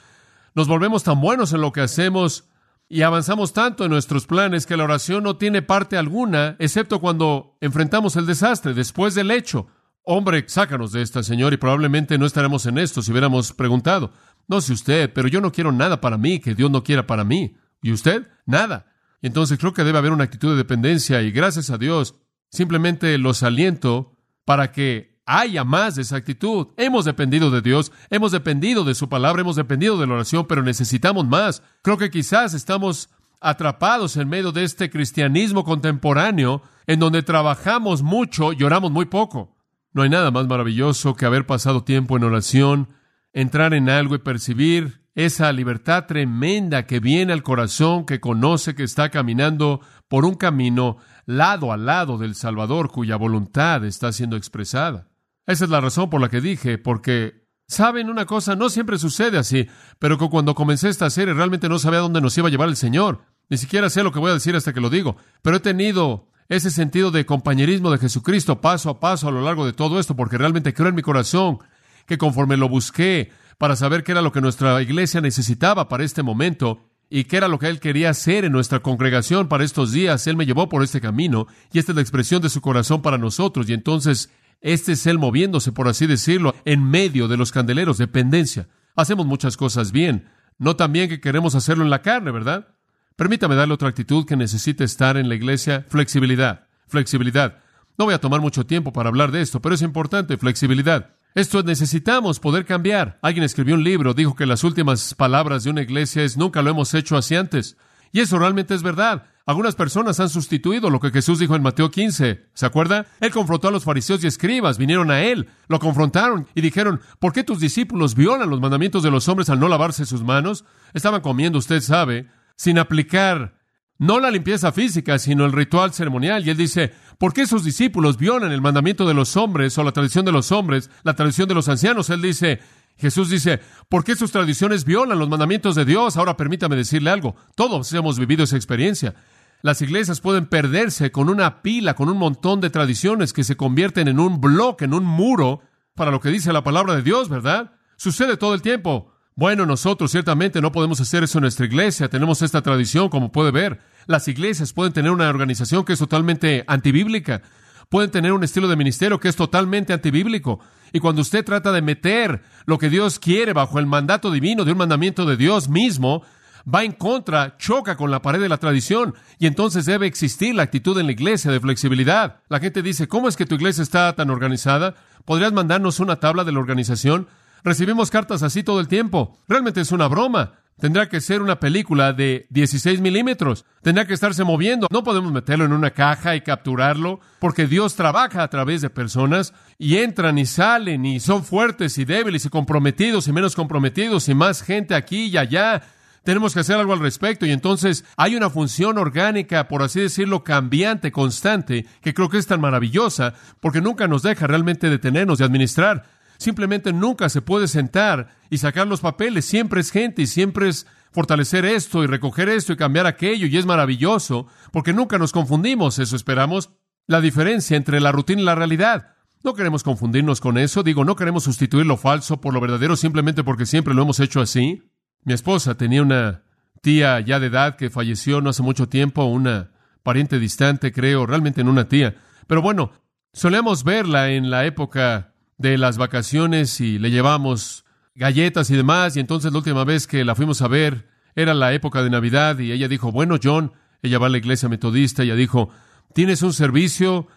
nos 0.54 0.68
volvemos 0.68 1.04
tan 1.04 1.20
buenos 1.20 1.52
en 1.52 1.60
lo 1.60 1.72
que 1.72 1.80
hacemos 1.80 2.48
y 2.88 3.02
avanzamos 3.02 3.52
tanto 3.52 3.84
en 3.84 3.90
nuestros 3.90 4.26
planes 4.26 4.66
que 4.66 4.76
la 4.76 4.84
oración 4.84 5.24
no 5.24 5.36
tiene 5.36 5.62
parte 5.62 5.96
alguna, 5.96 6.56
excepto 6.58 7.00
cuando 7.00 7.56
enfrentamos 7.60 8.16
el 8.16 8.26
desastre, 8.26 8.74
después 8.74 9.14
del 9.14 9.30
hecho 9.30 9.68
hombre, 10.10 10.42
sácanos 10.48 10.92
de 10.92 11.02
esta, 11.02 11.22
Señor, 11.22 11.52
y 11.52 11.58
probablemente 11.58 12.16
no 12.16 12.24
estaremos 12.24 12.64
en 12.64 12.78
esto 12.78 13.02
si 13.02 13.10
hubiéramos 13.12 13.52
preguntado. 13.52 14.10
No 14.46 14.62
sé 14.62 14.72
usted, 14.72 15.12
pero 15.12 15.28
yo 15.28 15.42
no 15.42 15.52
quiero 15.52 15.70
nada 15.70 16.00
para 16.00 16.16
mí 16.16 16.40
que 16.40 16.54
Dios 16.54 16.70
no 16.70 16.82
quiera 16.82 17.06
para 17.06 17.24
mí. 17.24 17.56
¿Y 17.82 17.92
usted? 17.92 18.26
Nada. 18.46 18.86
Entonces 19.20 19.58
creo 19.58 19.74
que 19.74 19.84
debe 19.84 19.98
haber 19.98 20.12
una 20.12 20.24
actitud 20.24 20.50
de 20.50 20.56
dependencia 20.56 21.20
y 21.20 21.30
gracias 21.30 21.68
a 21.68 21.76
Dios, 21.76 22.14
simplemente 22.50 23.16
los 23.18 23.42
aliento 23.42 24.12
para 24.44 24.72
que 24.72 25.18
haya 25.26 25.62
más 25.62 25.94
de 25.94 26.02
esa 26.02 26.16
actitud. 26.16 26.68
Hemos 26.76 27.04
dependido 27.04 27.50
de 27.50 27.60
Dios, 27.60 27.92
hemos 28.08 28.32
dependido 28.32 28.84
de 28.84 28.94
su 28.94 29.08
palabra, 29.08 29.42
hemos 29.42 29.56
dependido 29.56 29.98
de 29.98 30.06
la 30.06 30.14
oración, 30.14 30.46
pero 30.46 30.62
necesitamos 30.62 31.26
más. 31.26 31.62
Creo 31.82 31.98
que 31.98 32.10
quizás 32.10 32.54
estamos 32.54 33.10
atrapados 33.40 34.16
en 34.16 34.28
medio 34.28 34.52
de 34.52 34.64
este 34.64 34.90
cristianismo 34.90 35.64
contemporáneo 35.64 36.62
en 36.86 36.98
donde 36.98 37.22
trabajamos 37.22 38.02
mucho 38.02 38.52
y 38.52 38.62
oramos 38.62 38.90
muy 38.90 39.04
poco. 39.04 39.54
No 39.92 40.02
hay 40.02 40.08
nada 40.08 40.30
más 40.30 40.46
maravilloso 40.46 41.14
que 41.14 41.26
haber 41.26 41.46
pasado 41.46 41.84
tiempo 41.84 42.16
en 42.16 42.24
oración, 42.24 42.88
entrar 43.32 43.74
en 43.74 43.90
algo 43.90 44.14
y 44.14 44.18
percibir 44.18 45.02
esa 45.14 45.52
libertad 45.52 46.06
tremenda 46.06 46.86
que 46.86 47.00
viene 47.00 47.32
al 47.32 47.42
corazón 47.42 48.06
que 48.06 48.20
conoce 48.20 48.74
que 48.74 48.84
está 48.84 49.10
caminando 49.10 49.80
por 50.08 50.24
un 50.24 50.36
camino 50.36 50.98
lado 51.28 51.72
a 51.72 51.76
lado 51.76 52.16
del 52.16 52.34
Salvador 52.34 52.90
cuya 52.90 53.16
voluntad 53.16 53.84
está 53.84 54.12
siendo 54.12 54.36
expresada. 54.36 55.08
Esa 55.46 55.64
es 55.64 55.70
la 55.70 55.82
razón 55.82 56.08
por 56.08 56.22
la 56.22 56.30
que 56.30 56.40
dije, 56.40 56.78
porque, 56.78 57.46
saben 57.66 58.08
una 58.08 58.24
cosa, 58.24 58.56
no 58.56 58.70
siempre 58.70 58.98
sucede 58.98 59.36
así, 59.36 59.68
pero 59.98 60.16
que 60.16 60.30
cuando 60.30 60.54
comencé 60.54 60.88
esta 60.88 61.10
serie 61.10 61.34
realmente 61.34 61.68
no 61.68 61.78
sabía 61.78 61.98
dónde 61.98 62.22
nos 62.22 62.36
iba 62.38 62.48
a 62.48 62.50
llevar 62.50 62.70
el 62.70 62.76
Señor. 62.76 63.26
Ni 63.50 63.58
siquiera 63.58 63.90
sé 63.90 64.02
lo 64.02 64.10
que 64.10 64.18
voy 64.18 64.30
a 64.30 64.34
decir 64.34 64.56
hasta 64.56 64.72
que 64.72 64.80
lo 64.80 64.88
digo, 64.88 65.18
pero 65.42 65.58
he 65.58 65.60
tenido 65.60 66.28
ese 66.48 66.70
sentido 66.70 67.10
de 67.10 67.26
compañerismo 67.26 67.90
de 67.90 67.98
Jesucristo 67.98 68.62
paso 68.62 68.88
a 68.88 68.98
paso 68.98 69.28
a 69.28 69.30
lo 69.30 69.42
largo 69.42 69.66
de 69.66 69.74
todo 69.74 70.00
esto, 70.00 70.16
porque 70.16 70.38
realmente 70.38 70.72
creo 70.72 70.88
en 70.88 70.94
mi 70.94 71.02
corazón 71.02 71.58
que 72.06 72.16
conforme 72.16 72.56
lo 72.56 72.70
busqué 72.70 73.30
para 73.58 73.76
saber 73.76 74.02
qué 74.02 74.12
era 74.12 74.22
lo 74.22 74.32
que 74.32 74.40
nuestra 74.40 74.80
iglesia 74.80 75.20
necesitaba 75.20 75.88
para 75.88 76.04
este 76.04 76.22
momento 76.22 76.87
y 77.10 77.24
qué 77.24 77.38
era 77.38 77.48
lo 77.48 77.58
que 77.58 77.68
Él 77.68 77.80
quería 77.80 78.10
hacer 78.10 78.44
en 78.44 78.52
nuestra 78.52 78.80
congregación 78.80 79.48
para 79.48 79.64
estos 79.64 79.92
días, 79.92 80.26
Él 80.26 80.36
me 80.36 80.46
llevó 80.46 80.68
por 80.68 80.82
este 80.82 81.00
camino 81.00 81.46
y 81.72 81.78
esta 81.78 81.92
es 81.92 81.96
la 81.96 82.02
expresión 82.02 82.42
de 82.42 82.50
su 82.50 82.60
corazón 82.60 83.02
para 83.02 83.18
nosotros 83.18 83.68
y 83.68 83.72
entonces 83.72 84.30
este 84.60 84.92
es 84.92 85.06
Él 85.06 85.18
moviéndose, 85.18 85.72
por 85.72 85.88
así 85.88 86.06
decirlo, 86.06 86.54
en 86.64 86.82
medio 86.82 87.28
de 87.28 87.36
los 87.36 87.52
candeleros, 87.52 87.98
dependencia. 87.98 88.68
Hacemos 88.96 89.26
muchas 89.26 89.56
cosas 89.56 89.92
bien, 89.92 90.28
no 90.58 90.76
también 90.76 91.08
que 91.08 91.20
queremos 91.20 91.54
hacerlo 91.54 91.84
en 91.84 91.90
la 91.90 92.02
carne, 92.02 92.30
¿verdad? 92.30 92.68
Permítame 93.16 93.54
darle 93.54 93.74
otra 93.74 93.88
actitud 93.88 94.26
que 94.26 94.36
necesita 94.36 94.84
estar 94.84 95.16
en 95.16 95.28
la 95.28 95.34
iglesia, 95.34 95.84
flexibilidad, 95.88 96.66
flexibilidad. 96.86 97.62
No 97.96 98.04
voy 98.04 98.14
a 98.14 98.20
tomar 98.20 98.40
mucho 98.40 98.64
tiempo 98.66 98.92
para 98.92 99.08
hablar 99.08 99.32
de 99.32 99.40
esto, 99.40 99.60
pero 99.60 99.74
es 99.74 99.82
importante, 99.82 100.36
flexibilidad. 100.36 101.14
Esto 101.38 101.62
necesitamos 101.62 102.40
poder 102.40 102.64
cambiar. 102.64 103.20
Alguien 103.22 103.44
escribió 103.44 103.76
un 103.76 103.84
libro, 103.84 104.12
dijo 104.12 104.34
que 104.34 104.44
las 104.44 104.64
últimas 104.64 105.14
palabras 105.14 105.62
de 105.62 105.70
una 105.70 105.82
iglesia 105.82 106.24
es 106.24 106.36
nunca 106.36 106.62
lo 106.62 106.70
hemos 106.70 106.92
hecho 106.94 107.16
así 107.16 107.36
antes. 107.36 107.76
Y 108.10 108.18
eso 108.18 108.40
realmente 108.40 108.74
es 108.74 108.82
verdad. 108.82 109.22
Algunas 109.46 109.76
personas 109.76 110.18
han 110.18 110.30
sustituido 110.30 110.90
lo 110.90 110.98
que 110.98 111.12
Jesús 111.12 111.38
dijo 111.38 111.54
en 111.54 111.62
Mateo 111.62 111.92
15. 111.92 112.44
¿Se 112.52 112.66
acuerda? 112.66 113.06
Él 113.20 113.30
confrontó 113.30 113.68
a 113.68 113.70
los 113.70 113.84
fariseos 113.84 114.24
y 114.24 114.26
escribas, 114.26 114.78
vinieron 114.78 115.12
a 115.12 115.20
él, 115.20 115.48
lo 115.68 115.78
confrontaron 115.78 116.48
y 116.56 116.60
dijeron, 116.60 117.00
¿por 117.20 117.32
qué 117.32 117.44
tus 117.44 117.60
discípulos 117.60 118.16
violan 118.16 118.50
los 118.50 118.60
mandamientos 118.60 119.04
de 119.04 119.12
los 119.12 119.28
hombres 119.28 119.48
al 119.48 119.60
no 119.60 119.68
lavarse 119.68 120.06
sus 120.06 120.24
manos? 120.24 120.64
Estaban 120.92 121.20
comiendo, 121.20 121.60
usted 121.60 121.82
sabe, 121.82 122.26
sin 122.56 122.80
aplicar 122.80 123.57
no 123.98 124.20
la 124.20 124.30
limpieza 124.30 124.72
física, 124.72 125.18
sino 125.18 125.44
el 125.44 125.52
ritual 125.52 125.92
ceremonial. 125.92 126.46
Y 126.46 126.50
él 126.50 126.56
dice, 126.56 126.92
¿por 127.18 127.32
qué 127.32 127.42
esos 127.42 127.64
discípulos 127.64 128.16
violan 128.16 128.52
el 128.52 128.60
mandamiento 128.60 129.06
de 129.06 129.14
los 129.14 129.36
hombres 129.36 129.76
o 129.76 129.84
la 129.84 129.92
tradición 129.92 130.24
de 130.24 130.32
los 130.32 130.52
hombres, 130.52 130.90
la 131.02 131.14
tradición 131.14 131.48
de 131.48 131.54
los 131.54 131.68
ancianos? 131.68 132.08
Él 132.10 132.22
dice, 132.22 132.60
Jesús 132.96 133.28
dice, 133.28 133.60
¿por 133.88 134.04
qué 134.04 134.16
sus 134.16 134.32
tradiciones 134.32 134.84
violan 134.84 135.18
los 135.18 135.28
mandamientos 135.28 135.74
de 135.74 135.84
Dios? 135.84 136.16
Ahora 136.16 136.36
permítame 136.36 136.76
decirle 136.76 137.10
algo, 137.10 137.36
todos 137.56 137.92
hemos 137.92 138.18
vivido 138.18 138.44
esa 138.44 138.56
experiencia. 138.56 139.14
Las 139.62 139.82
iglesias 139.82 140.20
pueden 140.20 140.46
perderse 140.46 141.10
con 141.10 141.28
una 141.28 141.62
pila, 141.62 141.94
con 141.94 142.08
un 142.08 142.18
montón 142.18 142.60
de 142.60 142.70
tradiciones 142.70 143.32
que 143.32 143.42
se 143.42 143.56
convierten 143.56 144.06
en 144.06 144.20
un 144.20 144.40
bloque, 144.40 144.84
en 144.84 144.94
un 144.94 145.04
muro, 145.04 145.60
para 145.94 146.12
lo 146.12 146.20
que 146.20 146.28
dice 146.28 146.52
la 146.52 146.62
palabra 146.62 146.94
de 146.94 147.02
Dios, 147.02 147.28
¿verdad? 147.28 147.72
Sucede 147.96 148.36
todo 148.36 148.54
el 148.54 148.62
tiempo. 148.62 149.12
Bueno, 149.38 149.66
nosotros 149.66 150.10
ciertamente 150.10 150.60
no 150.60 150.72
podemos 150.72 151.00
hacer 151.00 151.22
eso 151.22 151.38
en 151.38 151.42
nuestra 151.42 151.64
iglesia. 151.64 152.08
Tenemos 152.08 152.42
esta 152.42 152.60
tradición, 152.60 153.08
como 153.08 153.30
puede 153.30 153.52
ver. 153.52 153.78
Las 154.08 154.26
iglesias 154.26 154.72
pueden 154.72 154.92
tener 154.92 155.12
una 155.12 155.28
organización 155.28 155.84
que 155.84 155.92
es 155.92 156.00
totalmente 156.00 156.64
antibíblica. 156.66 157.42
Pueden 157.88 158.10
tener 158.10 158.32
un 158.32 158.42
estilo 158.42 158.66
de 158.66 158.74
ministerio 158.74 159.20
que 159.20 159.28
es 159.28 159.36
totalmente 159.36 159.92
antibíblico. 159.92 160.58
Y 160.92 160.98
cuando 160.98 161.22
usted 161.22 161.44
trata 161.44 161.70
de 161.70 161.82
meter 161.82 162.42
lo 162.66 162.78
que 162.78 162.90
Dios 162.90 163.20
quiere 163.20 163.52
bajo 163.52 163.78
el 163.78 163.86
mandato 163.86 164.32
divino 164.32 164.64
de 164.64 164.72
un 164.72 164.78
mandamiento 164.78 165.24
de 165.24 165.36
Dios 165.36 165.68
mismo, 165.68 166.24
va 166.66 166.82
en 166.82 166.90
contra, 166.90 167.56
choca 167.58 167.96
con 167.96 168.10
la 168.10 168.20
pared 168.20 168.40
de 168.40 168.48
la 168.48 168.58
tradición. 168.58 169.14
Y 169.38 169.46
entonces 169.46 169.86
debe 169.86 170.08
existir 170.08 170.52
la 170.52 170.64
actitud 170.64 170.98
en 170.98 171.06
la 171.06 171.12
iglesia 171.12 171.52
de 171.52 171.60
flexibilidad. 171.60 172.40
La 172.48 172.58
gente 172.58 172.82
dice, 172.82 173.06
¿cómo 173.06 173.28
es 173.28 173.36
que 173.36 173.46
tu 173.46 173.54
iglesia 173.54 173.84
está 173.84 174.12
tan 174.16 174.30
organizada? 174.30 174.96
¿Podrías 175.24 175.52
mandarnos 175.52 176.00
una 176.00 176.16
tabla 176.16 176.42
de 176.42 176.50
la 176.50 176.58
organización? 176.58 177.28
Recibimos 177.68 178.10
cartas 178.10 178.42
así 178.42 178.62
todo 178.62 178.80
el 178.80 178.88
tiempo. 178.88 179.36
Realmente 179.46 179.82
es 179.82 179.92
una 179.92 180.08
broma. 180.08 180.54
Tendrá 180.80 181.10
que 181.10 181.20
ser 181.20 181.42
una 181.42 181.60
película 181.60 182.14
de 182.14 182.46
16 182.48 183.02
milímetros. 183.02 183.66
Tendrá 183.82 184.06
que 184.06 184.14
estarse 184.14 184.42
moviendo. 184.42 184.86
No 184.90 185.04
podemos 185.04 185.30
meterlo 185.30 185.66
en 185.66 185.74
una 185.74 185.90
caja 185.90 186.34
y 186.34 186.40
capturarlo, 186.40 187.20
porque 187.40 187.66
Dios 187.66 187.94
trabaja 187.94 188.42
a 188.42 188.48
través 188.48 188.80
de 188.80 188.88
personas 188.88 189.52
y 189.76 189.98
entran 189.98 190.38
y 190.38 190.46
salen 190.46 191.04
y 191.04 191.20
son 191.20 191.44
fuertes 191.44 191.98
y 191.98 192.06
débiles 192.06 192.46
y 192.46 192.48
comprometidos 192.48 193.28
y 193.28 193.32
menos 193.32 193.54
comprometidos 193.54 194.30
y 194.30 194.34
más 194.34 194.62
gente 194.62 194.94
aquí 194.94 195.26
y 195.26 195.36
allá. 195.36 195.82
tenemos 196.24 196.54
que 196.54 196.60
hacer 196.60 196.76
algo 196.76 196.94
al 196.94 197.00
respecto. 197.00 197.44
Y 197.44 197.50
entonces 197.50 198.06
hay 198.16 198.34
una 198.34 198.48
función 198.48 198.96
orgánica, 198.96 199.68
por 199.68 199.82
así 199.82 200.00
decirlo, 200.00 200.42
cambiante, 200.42 201.12
constante, 201.12 201.84
que 202.00 202.14
creo 202.14 202.30
que 202.30 202.38
es 202.38 202.46
tan 202.46 202.62
maravillosa, 202.62 203.34
porque 203.60 203.82
nunca 203.82 204.08
nos 204.08 204.22
deja 204.22 204.46
realmente 204.46 204.88
detenernos 204.88 205.36
de 205.36 205.44
administrar. 205.44 206.17
Simplemente 206.38 206.92
nunca 206.92 207.28
se 207.28 207.42
puede 207.42 207.68
sentar 207.68 208.36
y 208.48 208.58
sacar 208.58 208.86
los 208.86 209.00
papeles. 209.00 209.44
Siempre 209.44 209.80
es 209.80 209.90
gente 209.90 210.22
y 210.22 210.26
siempre 210.26 210.68
es 210.68 210.86
fortalecer 211.10 211.64
esto 211.64 212.04
y 212.04 212.06
recoger 212.06 212.48
esto 212.48 212.72
y 212.72 212.76
cambiar 212.76 213.06
aquello. 213.06 213.46
Y 213.46 213.56
es 213.56 213.66
maravilloso, 213.66 214.46
porque 214.72 214.92
nunca 214.92 215.18
nos 215.18 215.32
confundimos. 215.32 215.98
Eso 215.98 216.16
esperamos. 216.16 216.70
La 217.06 217.20
diferencia 217.20 217.76
entre 217.76 218.00
la 218.00 218.12
rutina 218.12 218.40
y 218.40 218.44
la 218.44 218.54
realidad. 218.54 219.14
No 219.42 219.54
queremos 219.54 219.82
confundirnos 219.82 220.40
con 220.40 220.58
eso. 220.58 220.82
Digo, 220.82 221.04
no 221.04 221.16
queremos 221.16 221.44
sustituir 221.44 221.86
lo 221.86 221.96
falso 221.96 222.40
por 222.40 222.54
lo 222.54 222.60
verdadero 222.60 222.96
simplemente 222.96 223.42
porque 223.42 223.66
siempre 223.66 223.94
lo 223.94 224.02
hemos 224.02 224.20
hecho 224.20 224.40
así. 224.40 224.82
Mi 225.24 225.32
esposa 225.32 225.76
tenía 225.76 226.02
una 226.02 226.44
tía 226.82 227.18
ya 227.20 227.40
de 227.40 227.48
edad 227.48 227.76
que 227.76 227.90
falleció 227.90 228.40
no 228.40 228.50
hace 228.50 228.62
mucho 228.62 228.88
tiempo, 228.88 229.24
una 229.24 229.72
pariente 230.02 230.38
distante, 230.38 230.92
creo, 230.92 231.26
realmente 231.26 231.60
en 231.60 231.68
una 231.68 231.88
tía. 231.88 232.16
Pero 232.46 232.62
bueno, 232.62 232.92
solíamos 233.32 233.84
verla 233.84 234.30
en 234.30 234.50
la 234.50 234.64
época 234.64 235.27
de 235.58 235.76
las 235.76 235.98
vacaciones 235.98 236.80
y 236.80 236.98
le 236.98 237.10
llevamos 237.10 237.84
galletas 238.14 238.70
y 238.70 238.76
demás, 238.76 239.16
y 239.16 239.20
entonces 239.20 239.52
la 239.52 239.58
última 239.58 239.84
vez 239.84 240.06
que 240.06 240.24
la 240.24 240.34
fuimos 240.34 240.62
a 240.62 240.68
ver 240.68 241.08
era 241.34 241.54
la 241.54 241.72
época 241.72 242.02
de 242.02 242.10
Navidad 242.10 242.58
y 242.58 242.72
ella 242.72 242.88
dijo, 242.88 243.12
bueno, 243.12 243.36
John, 243.42 243.72
ella 244.02 244.18
va 244.18 244.26
a 244.26 244.30
la 244.30 244.38
iglesia 244.38 244.68
metodista, 244.68 245.22
ella 245.22 245.36
dijo, 245.36 245.70
¿tienes 246.14 246.42
un 246.42 246.52
servicio 246.52 247.28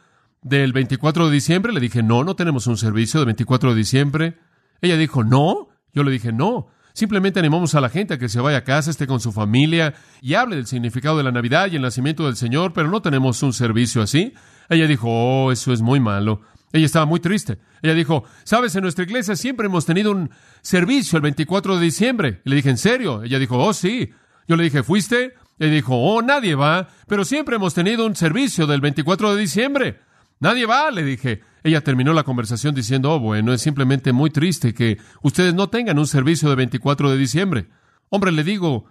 del 0.42 0.74
24 0.74 1.28
de 1.28 1.34
diciembre? 1.34 1.74
Le 1.74 1.80
dije, 1.80 2.04
no, 2.04 2.24
no 2.24 2.36
tenemos 2.36 2.68
un 2.68 2.78
servicio 2.78 3.20
del 3.20 3.28
24 3.28 3.72
de 3.72 3.76
diciembre. 3.76 4.40
Ella 4.82 4.98
dijo, 4.98 5.24
no. 5.24 5.70
Yo 5.94 6.04
le 6.04 6.12
dije, 6.12 6.32
no. 6.32 6.68
Simplemente 6.94 7.40
animamos 7.40 7.76
a 7.76 7.82
la 7.82 7.90
gente 7.90 8.16
a 8.16 8.18
que 8.18 8.28
se 8.28 8.42
vaya 8.42 8.58
a 8.58 8.64
casa, 8.64 8.92
esté 8.92 9.08
con 9.08 9.20
su 9.20 9.32
familia 9.32 9.94
y 10.22 10.34
hable 10.34 10.58
del 10.58 10.68
significado 10.68 11.18
de 11.18 11.24
la 11.24 11.32
Navidad 11.32 11.70
y 11.72 11.76
el 11.76 11.82
nacimiento 11.82 12.26
del 12.26 12.36
Señor, 12.36 12.74
pero 12.74 12.90
no 12.90 13.02
tenemos 13.02 13.42
un 13.44 13.54
servicio 13.54 14.02
así. 14.02 14.34
Ella 14.70 14.88
dijo, 14.88 15.08
oh, 15.10 15.52
eso 15.52 15.72
es 15.74 15.82
muy 15.82 16.00
malo. 16.00 16.42
Ella 16.74 16.86
estaba 16.86 17.06
muy 17.06 17.20
triste. 17.20 17.58
Ella 17.82 17.94
dijo, 17.94 18.24
sabes, 18.44 18.76
en 18.76 18.84
nuestra 18.84 19.04
iglesia 19.04 19.36
siempre 19.36 19.66
hemos 19.66 19.86
tenido 19.86 20.12
un 20.12 20.30
servicio 20.62 21.18
el 21.18 21.24
24 21.24 21.78
de 21.78 21.84
diciembre. 21.84 22.42
Y 22.46 22.50
le 22.50 22.56
dije, 22.58 22.70
¿en 22.70 22.78
serio? 22.78 23.24
Ella 23.24 23.40
dijo, 23.40 23.58
oh, 23.58 23.74
sí. 23.74 24.12
Yo 24.48 24.56
le 24.56 24.64
dije, 24.64 24.84
¿fuiste? 24.84 25.34
Ella 25.60 25.74
dijo, 25.74 25.96
oh, 25.96 26.22
nadie 26.22 26.56
va, 26.56 26.90
pero 27.08 27.26
siempre 27.26 27.56
hemos 27.56 27.74
tenido 27.74 28.06
un 28.06 28.16
servicio 28.16 28.68
del 28.68 28.82
24 28.82 29.36
de 29.36 29.42
diciembre. 29.42 30.00
Nadie 30.40 30.66
va, 30.66 30.90
le 30.92 31.04
dije. 31.04 31.42
Ella 31.64 31.82
terminó 31.82 32.14
la 32.14 32.24
conversación 32.24 32.74
diciendo, 32.74 33.12
oh, 33.14 33.20
bueno, 33.20 33.54
es 33.54 33.62
simplemente 33.62 34.12
muy 34.12 34.32
triste 34.32 34.74
que 34.74 34.98
ustedes 35.22 35.54
no 35.54 35.70
tengan 35.70 36.00
un 36.00 36.08
servicio 36.08 36.50
de 36.50 36.56
24 36.56 37.12
de 37.12 37.18
diciembre. 37.18 37.70
Hombre, 38.10 38.32
le 38.32 38.44
digo, 38.44 38.86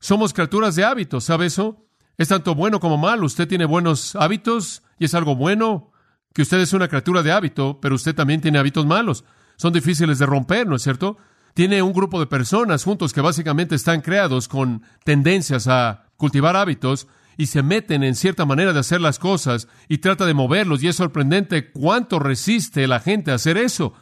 somos 0.00 0.32
criaturas 0.32 0.74
de 0.74 0.84
hábitos, 0.84 1.24
¿sabe 1.24 1.46
eso? 1.46 1.86
Es 2.18 2.28
tanto 2.28 2.54
bueno 2.54 2.80
como 2.80 2.98
malo. 2.98 3.26
Usted 3.26 3.46
tiene 3.46 3.64
buenos 3.64 4.16
hábitos 4.16 4.82
y 4.98 5.04
es 5.04 5.14
algo 5.14 5.36
bueno 5.36 5.89
que 6.32 6.42
usted 6.42 6.60
es 6.60 6.72
una 6.72 6.88
criatura 6.88 7.22
de 7.22 7.32
hábito, 7.32 7.78
pero 7.80 7.94
usted 7.94 8.14
también 8.14 8.40
tiene 8.40 8.58
hábitos 8.58 8.86
malos. 8.86 9.24
Son 9.56 9.72
difíciles 9.72 10.18
de 10.18 10.26
romper, 10.26 10.66
¿no 10.66 10.76
es 10.76 10.82
cierto? 10.82 11.18
Tiene 11.54 11.82
un 11.82 11.92
grupo 11.92 12.20
de 12.20 12.26
personas 12.26 12.84
juntos 12.84 13.12
que 13.12 13.20
básicamente 13.20 13.74
están 13.74 14.00
creados 14.00 14.48
con 14.48 14.82
tendencias 15.04 15.66
a 15.66 16.06
cultivar 16.16 16.56
hábitos 16.56 17.08
y 17.36 17.46
se 17.46 17.62
meten 17.62 18.02
en 18.02 18.14
cierta 18.14 18.44
manera 18.44 18.72
de 18.72 18.80
hacer 18.80 19.00
las 19.00 19.18
cosas 19.18 19.66
y 19.88 19.98
trata 19.98 20.26
de 20.26 20.34
moverlos 20.34 20.82
y 20.82 20.88
es 20.88 20.96
sorprendente 20.96 21.72
cuánto 21.72 22.18
resiste 22.18 22.86
la 22.86 23.00
gente 23.00 23.32
a 23.32 23.36
hacer 23.36 23.56
eso. 23.56 23.94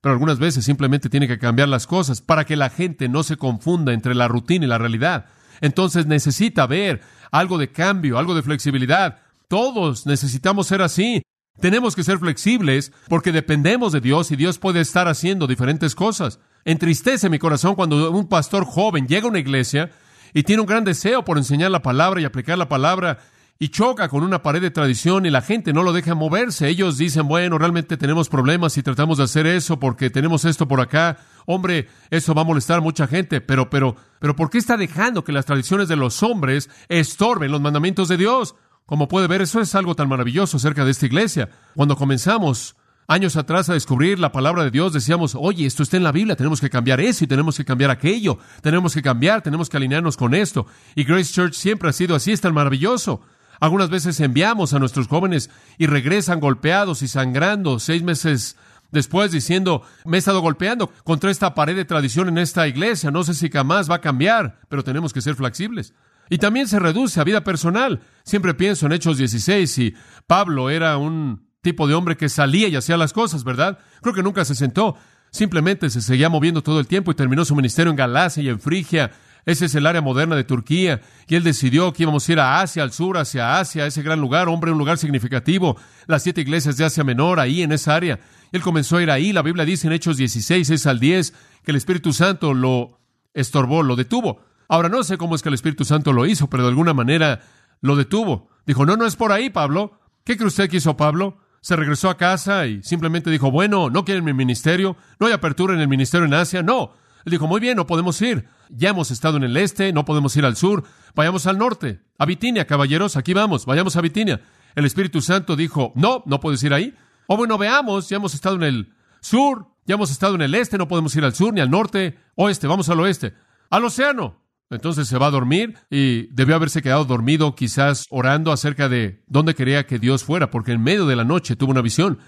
Pero 0.00 0.12
algunas 0.12 0.38
veces 0.38 0.64
simplemente 0.64 1.08
tiene 1.08 1.28
que 1.28 1.38
cambiar 1.38 1.68
las 1.68 1.86
cosas 1.86 2.20
para 2.20 2.44
que 2.44 2.56
la 2.56 2.70
gente 2.70 3.08
no 3.08 3.22
se 3.22 3.36
confunda 3.36 3.92
entre 3.92 4.14
la 4.14 4.28
rutina 4.28 4.66
y 4.66 4.68
la 4.68 4.78
realidad. 4.78 5.26
Entonces 5.60 6.06
necesita 6.06 6.66
ver 6.66 7.00
algo 7.30 7.56
de 7.56 7.70
cambio, 7.70 8.18
algo 8.18 8.34
de 8.34 8.42
flexibilidad. 8.42 9.20
Todos 9.48 10.06
necesitamos 10.06 10.66
ser 10.66 10.82
así. 10.82 11.22
Tenemos 11.60 11.94
que 11.94 12.02
ser 12.02 12.18
flexibles 12.18 12.92
porque 13.08 13.30
dependemos 13.30 13.92
de 13.92 14.00
Dios 14.00 14.30
y 14.30 14.36
Dios 14.36 14.58
puede 14.58 14.80
estar 14.80 15.06
haciendo 15.06 15.46
diferentes 15.46 15.94
cosas. 15.94 16.40
Entristece 16.64 17.28
mi 17.28 17.38
corazón 17.38 17.74
cuando 17.74 18.10
un 18.10 18.28
pastor 18.28 18.64
joven 18.64 19.06
llega 19.06 19.26
a 19.26 19.30
una 19.30 19.38
iglesia 19.38 19.90
y 20.32 20.44
tiene 20.44 20.60
un 20.60 20.66
gran 20.66 20.84
deseo 20.84 21.24
por 21.24 21.36
enseñar 21.38 21.70
la 21.70 21.82
palabra 21.82 22.20
y 22.20 22.24
aplicar 22.24 22.56
la 22.56 22.68
palabra 22.68 23.18
y 23.58 23.68
choca 23.68 24.08
con 24.08 24.24
una 24.24 24.42
pared 24.42 24.60
de 24.60 24.72
tradición 24.72 25.24
y 25.24 25.30
la 25.30 25.42
gente 25.42 25.72
no 25.72 25.82
lo 25.82 25.92
deja 25.92 26.14
moverse. 26.14 26.68
Ellos 26.68 26.98
dicen, 26.98 27.28
bueno, 27.28 27.58
realmente 27.58 27.96
tenemos 27.96 28.28
problemas 28.28 28.76
y 28.76 28.82
tratamos 28.82 29.18
de 29.18 29.24
hacer 29.24 29.46
eso 29.46 29.78
porque 29.78 30.10
tenemos 30.10 30.44
esto 30.44 30.66
por 30.66 30.80
acá. 30.80 31.18
Hombre, 31.46 31.88
eso 32.10 32.34
va 32.34 32.42
a 32.42 32.46
molestar 32.46 32.78
a 32.78 32.82
mucha 32.82 33.06
gente, 33.06 33.40
pero, 33.40 33.70
pero, 33.70 33.94
pero 34.18 34.34
¿por 34.34 34.50
qué 34.50 34.58
está 34.58 34.76
dejando 34.76 35.22
que 35.22 35.32
las 35.32 35.46
tradiciones 35.46 35.86
de 35.86 35.96
los 35.96 36.24
hombres 36.24 36.70
estorben 36.88 37.52
los 37.52 37.60
mandamientos 37.60 38.08
de 38.08 38.16
Dios? 38.16 38.56
Como 38.92 39.08
puede 39.08 39.26
ver, 39.26 39.40
eso 39.40 39.58
es 39.58 39.74
algo 39.74 39.94
tan 39.94 40.06
maravilloso 40.06 40.58
acerca 40.58 40.84
de 40.84 40.90
esta 40.90 41.06
iglesia. 41.06 41.48
Cuando 41.74 41.96
comenzamos 41.96 42.76
años 43.08 43.36
atrás 43.36 43.70
a 43.70 43.72
descubrir 43.72 44.18
la 44.18 44.32
palabra 44.32 44.64
de 44.64 44.70
Dios, 44.70 44.92
decíamos, 44.92 45.34
oye, 45.34 45.64
esto 45.64 45.82
está 45.82 45.96
en 45.96 46.02
la 46.02 46.12
Biblia, 46.12 46.36
tenemos 46.36 46.60
que 46.60 46.68
cambiar 46.68 47.00
eso 47.00 47.24
y 47.24 47.26
tenemos 47.26 47.56
que 47.56 47.64
cambiar 47.64 47.90
aquello, 47.90 48.36
tenemos 48.60 48.92
que 48.92 49.00
cambiar, 49.00 49.40
tenemos 49.40 49.70
que 49.70 49.78
alinearnos 49.78 50.18
con 50.18 50.34
esto. 50.34 50.66
Y 50.94 51.04
Grace 51.04 51.32
Church 51.32 51.54
siempre 51.54 51.88
ha 51.88 51.94
sido 51.94 52.14
así, 52.14 52.32
es 52.32 52.42
tan 52.42 52.52
maravilloso. 52.52 53.22
Algunas 53.60 53.88
veces 53.88 54.20
enviamos 54.20 54.74
a 54.74 54.78
nuestros 54.78 55.08
jóvenes 55.08 55.48
y 55.78 55.86
regresan 55.86 56.38
golpeados 56.38 57.00
y 57.00 57.08
sangrando 57.08 57.78
seis 57.78 58.02
meses 58.02 58.58
después 58.90 59.32
diciendo, 59.32 59.84
me 60.04 60.18
he 60.18 60.20
estado 60.20 60.42
golpeando 60.42 60.92
contra 61.02 61.30
esta 61.30 61.54
pared 61.54 61.76
de 61.76 61.86
tradición 61.86 62.28
en 62.28 62.36
esta 62.36 62.68
iglesia, 62.68 63.10
no 63.10 63.24
sé 63.24 63.32
si 63.32 63.48
jamás 63.48 63.90
va 63.90 63.94
a 63.94 64.00
cambiar, 64.02 64.60
pero 64.68 64.84
tenemos 64.84 65.14
que 65.14 65.22
ser 65.22 65.34
flexibles. 65.34 65.94
Y 66.32 66.38
también 66.38 66.66
se 66.66 66.78
reduce 66.78 67.20
a 67.20 67.24
vida 67.24 67.44
personal. 67.44 68.00
Siempre 68.24 68.54
pienso 68.54 68.86
en 68.86 68.92
Hechos 68.92 69.18
16 69.18 69.78
y 69.80 69.94
Pablo 70.26 70.70
era 70.70 70.96
un 70.96 71.46
tipo 71.60 71.86
de 71.86 71.92
hombre 71.92 72.16
que 72.16 72.30
salía 72.30 72.68
y 72.68 72.76
hacía 72.76 72.96
las 72.96 73.12
cosas, 73.12 73.44
¿verdad? 73.44 73.78
Creo 74.00 74.14
que 74.14 74.22
nunca 74.22 74.46
se 74.46 74.54
sentó, 74.54 74.96
simplemente 75.30 75.90
se 75.90 76.00
seguía 76.00 76.30
moviendo 76.30 76.62
todo 76.62 76.80
el 76.80 76.86
tiempo 76.86 77.10
y 77.10 77.14
terminó 77.14 77.44
su 77.44 77.54
ministerio 77.54 77.90
en 77.90 77.96
Galacia 77.96 78.42
y 78.42 78.48
en 78.48 78.60
Frigia. 78.60 79.10
Ese 79.44 79.66
es 79.66 79.74
el 79.74 79.86
área 79.86 80.00
moderna 80.00 80.34
de 80.34 80.44
Turquía. 80.44 81.02
Y 81.28 81.34
él 81.34 81.44
decidió 81.44 81.92
que 81.92 82.04
íbamos 82.04 82.26
a 82.26 82.32
ir 82.32 82.40
a 82.40 82.62
Asia, 82.62 82.82
al 82.82 82.92
sur, 82.92 83.18
hacia 83.18 83.58
Asia, 83.58 83.84
ese 83.84 84.00
gran 84.00 84.18
lugar, 84.18 84.48
hombre, 84.48 84.72
un 84.72 84.78
lugar 84.78 84.96
significativo. 84.96 85.76
Las 86.06 86.22
siete 86.22 86.40
iglesias 86.40 86.78
de 86.78 86.86
Asia 86.86 87.04
Menor, 87.04 87.40
ahí 87.40 87.60
en 87.60 87.72
esa 87.72 87.94
área. 87.94 88.20
Él 88.52 88.62
comenzó 88.62 88.96
a 88.96 89.02
ir 89.02 89.10
ahí. 89.10 89.34
La 89.34 89.42
Biblia 89.42 89.66
dice 89.66 89.86
en 89.86 89.92
Hechos 89.92 90.16
16, 90.16 90.66
6 90.66 90.86
al 90.86 90.98
10, 90.98 91.34
que 91.62 91.72
el 91.72 91.76
Espíritu 91.76 92.14
Santo 92.14 92.54
lo 92.54 93.00
estorbó, 93.34 93.82
lo 93.82 93.96
detuvo. 93.96 94.40
Ahora 94.72 94.88
no 94.88 95.04
sé 95.04 95.18
cómo 95.18 95.34
es 95.34 95.42
que 95.42 95.50
el 95.50 95.54
Espíritu 95.54 95.84
Santo 95.84 96.14
lo 96.14 96.24
hizo, 96.24 96.48
pero 96.48 96.62
de 96.62 96.70
alguna 96.70 96.94
manera 96.94 97.42
lo 97.82 97.94
detuvo. 97.94 98.48
Dijo, 98.64 98.86
no, 98.86 98.96
no 98.96 99.04
es 99.04 99.16
por 99.16 99.30
ahí, 99.30 99.50
Pablo. 99.50 100.00
¿Qué 100.24 100.38
cree 100.38 100.46
usted 100.48 100.70
que 100.70 100.78
hizo 100.78 100.96
Pablo? 100.96 101.36
se 101.60 101.76
regresó 101.76 102.10
a 102.10 102.16
casa 102.16 102.66
y 102.66 102.82
simplemente 102.82 103.30
dijo, 103.30 103.50
bueno, 103.50 103.88
¿no 103.88 104.04
quieren 104.04 104.24
mi 104.24 104.32
ministerio? 104.32 104.96
¿No 105.20 105.28
hay 105.28 105.32
apertura 105.32 105.74
en 105.74 105.80
el 105.80 105.88
ministerio 105.88 106.26
en 106.26 106.34
Asia? 106.34 106.62
No. 106.62 106.94
Él 107.24 107.30
dijo, 107.30 107.46
muy 107.46 107.60
bien, 107.60 107.76
no 107.76 107.86
podemos 107.86 108.20
ir. 108.20 108.48
Ya 108.70 108.88
hemos 108.88 109.10
estado 109.12 109.36
en 109.36 109.44
el 109.44 109.56
este, 109.56 109.92
no 109.92 110.04
podemos 110.04 110.34
ir 110.36 110.44
al 110.44 110.56
sur. 110.56 110.84
Vayamos 111.14 111.46
al 111.46 111.58
norte. 111.58 112.00
A 112.18 112.26
Bitinia, 112.26 112.66
caballeros, 112.66 113.16
aquí 113.16 113.32
vamos, 113.32 113.64
vayamos 113.64 113.94
a 113.96 114.00
Bitinia. 114.00 114.40
El 114.74 114.86
Espíritu 114.86 115.20
Santo 115.20 115.54
dijo, 115.54 115.92
no, 115.94 116.24
no 116.26 116.40
puedes 116.40 116.62
ir 116.64 116.74
ahí. 116.74 116.96
O 117.28 117.36
bueno, 117.36 117.58
veamos, 117.58 118.08
ya 118.08 118.16
hemos 118.16 118.34
estado 118.34 118.56
en 118.56 118.64
el 118.64 118.94
sur, 119.20 119.68
ya 119.86 119.94
hemos 119.94 120.10
estado 120.10 120.34
en 120.34 120.42
el 120.42 120.54
este, 120.54 120.78
no 120.78 120.88
podemos 120.88 121.14
ir 121.14 121.24
al 121.24 121.34
sur 121.34 121.54
ni 121.54 121.60
al 121.60 121.70
norte, 121.70 122.18
oeste, 122.34 122.66
vamos 122.66 122.88
al 122.88 122.98
oeste. 123.00 123.34
Al 123.70 123.84
océano. 123.84 124.41
Entonces 124.72 125.06
se 125.06 125.18
va 125.18 125.26
a 125.26 125.30
dormir 125.30 125.74
y 125.90 126.28
debió 126.34 126.56
haberse 126.56 126.80
quedado 126.80 127.04
dormido 127.04 127.54
quizás 127.54 128.06
orando 128.08 128.52
acerca 128.52 128.88
de 128.88 129.22
dónde 129.26 129.54
quería 129.54 129.86
que 129.86 129.98
Dios 129.98 130.24
fuera, 130.24 130.50
porque 130.50 130.72
en 130.72 130.82
medio 130.82 131.04
de 131.04 131.14
la 131.14 131.24
noche 131.24 131.56
tuvo 131.56 131.72
una 131.72 131.82
visión. 131.82 132.18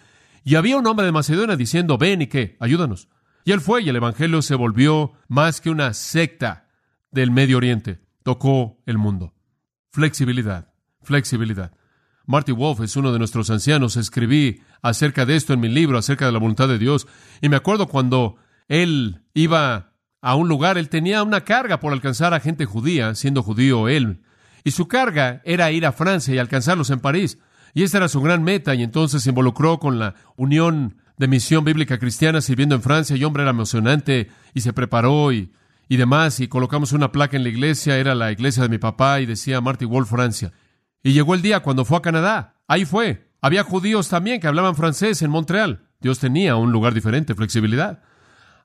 Y 0.45 0.57
había 0.57 0.77
un 0.77 0.87
hombre 0.87 1.07
de 1.07 1.13
Macedonia 1.13 1.57
diciendo, 1.57 1.97
ven 1.97 2.21
y 2.21 2.27
qué, 2.27 2.59
ayúdanos. 2.61 3.09
Y 3.47 3.53
él 3.53 3.63
fue 3.63 3.81
y 3.81 3.89
el 3.89 3.97
Evangelio 3.97 4.43
se 4.43 4.57
volvió 4.57 5.13
más 5.27 5.63
que 5.63 5.71
una 5.71 5.95
secta 5.95 6.69
del 7.11 7.31
Medio 7.31 7.57
Oriente. 7.57 8.01
Tocó 8.23 8.79
el 8.85 8.99
mundo. 8.99 9.35
Flexibilidad, 9.91 10.75
flexibilidad. 11.03 11.73
Marty 12.27 12.53
Wolf 12.53 12.81
es 12.81 12.95
uno 12.97 13.11
de 13.13 13.19
nuestros 13.19 13.49
ancianos. 13.49 13.97
Escribí 13.97 14.61
acerca 14.83 15.25
de 15.25 15.37
esto 15.37 15.55
en 15.55 15.61
mi 15.61 15.69
libro, 15.69 15.97
acerca 15.97 16.27
de 16.27 16.33
la 16.33 16.39
voluntad 16.41 16.69
de 16.69 16.79
Dios. 16.79 17.07
Y 17.41 17.49
me 17.49 17.57
acuerdo 17.57 17.87
cuando 17.87 18.37
él 18.69 19.23
iba 19.33 19.94
a 20.25 20.37
un 20.37 20.49
lugar, 20.49 20.79
él 20.79 20.89
tenía 20.89 21.23
una 21.23 21.43
carga 21.43 21.81
por 21.81 21.93
alcanzar 21.93 22.33
a 22.33 22.41
gente 22.41 22.65
judía, 22.65 23.15
siendo 23.15 23.43
judío 23.43 23.89
él. 23.89 24.23
Y 24.65 24.71
su 24.71 24.89
carga 24.89 25.43
era 25.45 25.71
ir 25.71 25.85
a 25.85 25.93
Francia 25.93 26.35
y 26.35 26.39
alcanzarlos 26.39 26.89
en 26.89 27.01
París. 27.01 27.39
Y 27.75 27.83
esa 27.83 27.99
era 27.99 28.09
su 28.09 28.23
gran 28.23 28.43
meta, 28.43 28.75
y 28.75 28.83
entonces 28.83 29.23
se 29.23 29.29
involucró 29.29 29.79
con 29.79 29.99
la 29.99 30.15
Unión 30.37 30.97
de 31.19 31.29
Misión 31.29 31.63
Bíblica 31.63 31.99
Cristiana 31.99 32.41
sirviendo 32.41 32.75
en 32.75 32.81
Francia, 32.81 33.15
y 33.15 33.23
hombre 33.23 33.43
era 33.43 33.51
emocionante, 33.51 34.31
y 34.55 34.63
se 34.63 34.73
preparó 34.73 35.31
y, 35.31 35.53
y 35.91 35.99
demás, 35.99 36.41
y 36.41 36.49
colocamos 36.49 36.93
una 36.93 37.13
placa 37.13 37.37
en 37.37 37.43
la 37.43 37.51
iglesia, 37.51 37.99
era 37.99 38.15
la 38.15 38.33
iglesia 38.33 38.63
de 38.63 38.71
mi 38.71 38.79
papá, 38.79 39.21
y 39.21 39.27
decía 39.27 39.61
Marty 39.61 39.85
Wolf 39.85 40.09
Francia. 40.09 40.53
Y 41.03 41.13
llegó 41.13 41.35
el 41.35 41.43
día 41.43 41.61
cuando 41.61 41.85
fue 41.85 41.99
a 41.99 42.03
Canadá, 42.03 42.55
ahí 42.67 42.87
fue. 42.87 43.29
Había 43.43 43.63
judíos 43.63 44.09
también 44.09 44.41
que 44.41 44.47
hablaban 44.47 44.75
francés 44.75 45.21
en 45.21 45.31
Montreal. 45.31 45.83
Dios 46.01 46.19
tenía 46.19 46.57
un 46.57 46.73
lugar 46.73 46.95
diferente, 46.95 47.35
flexibilidad. 47.35 48.01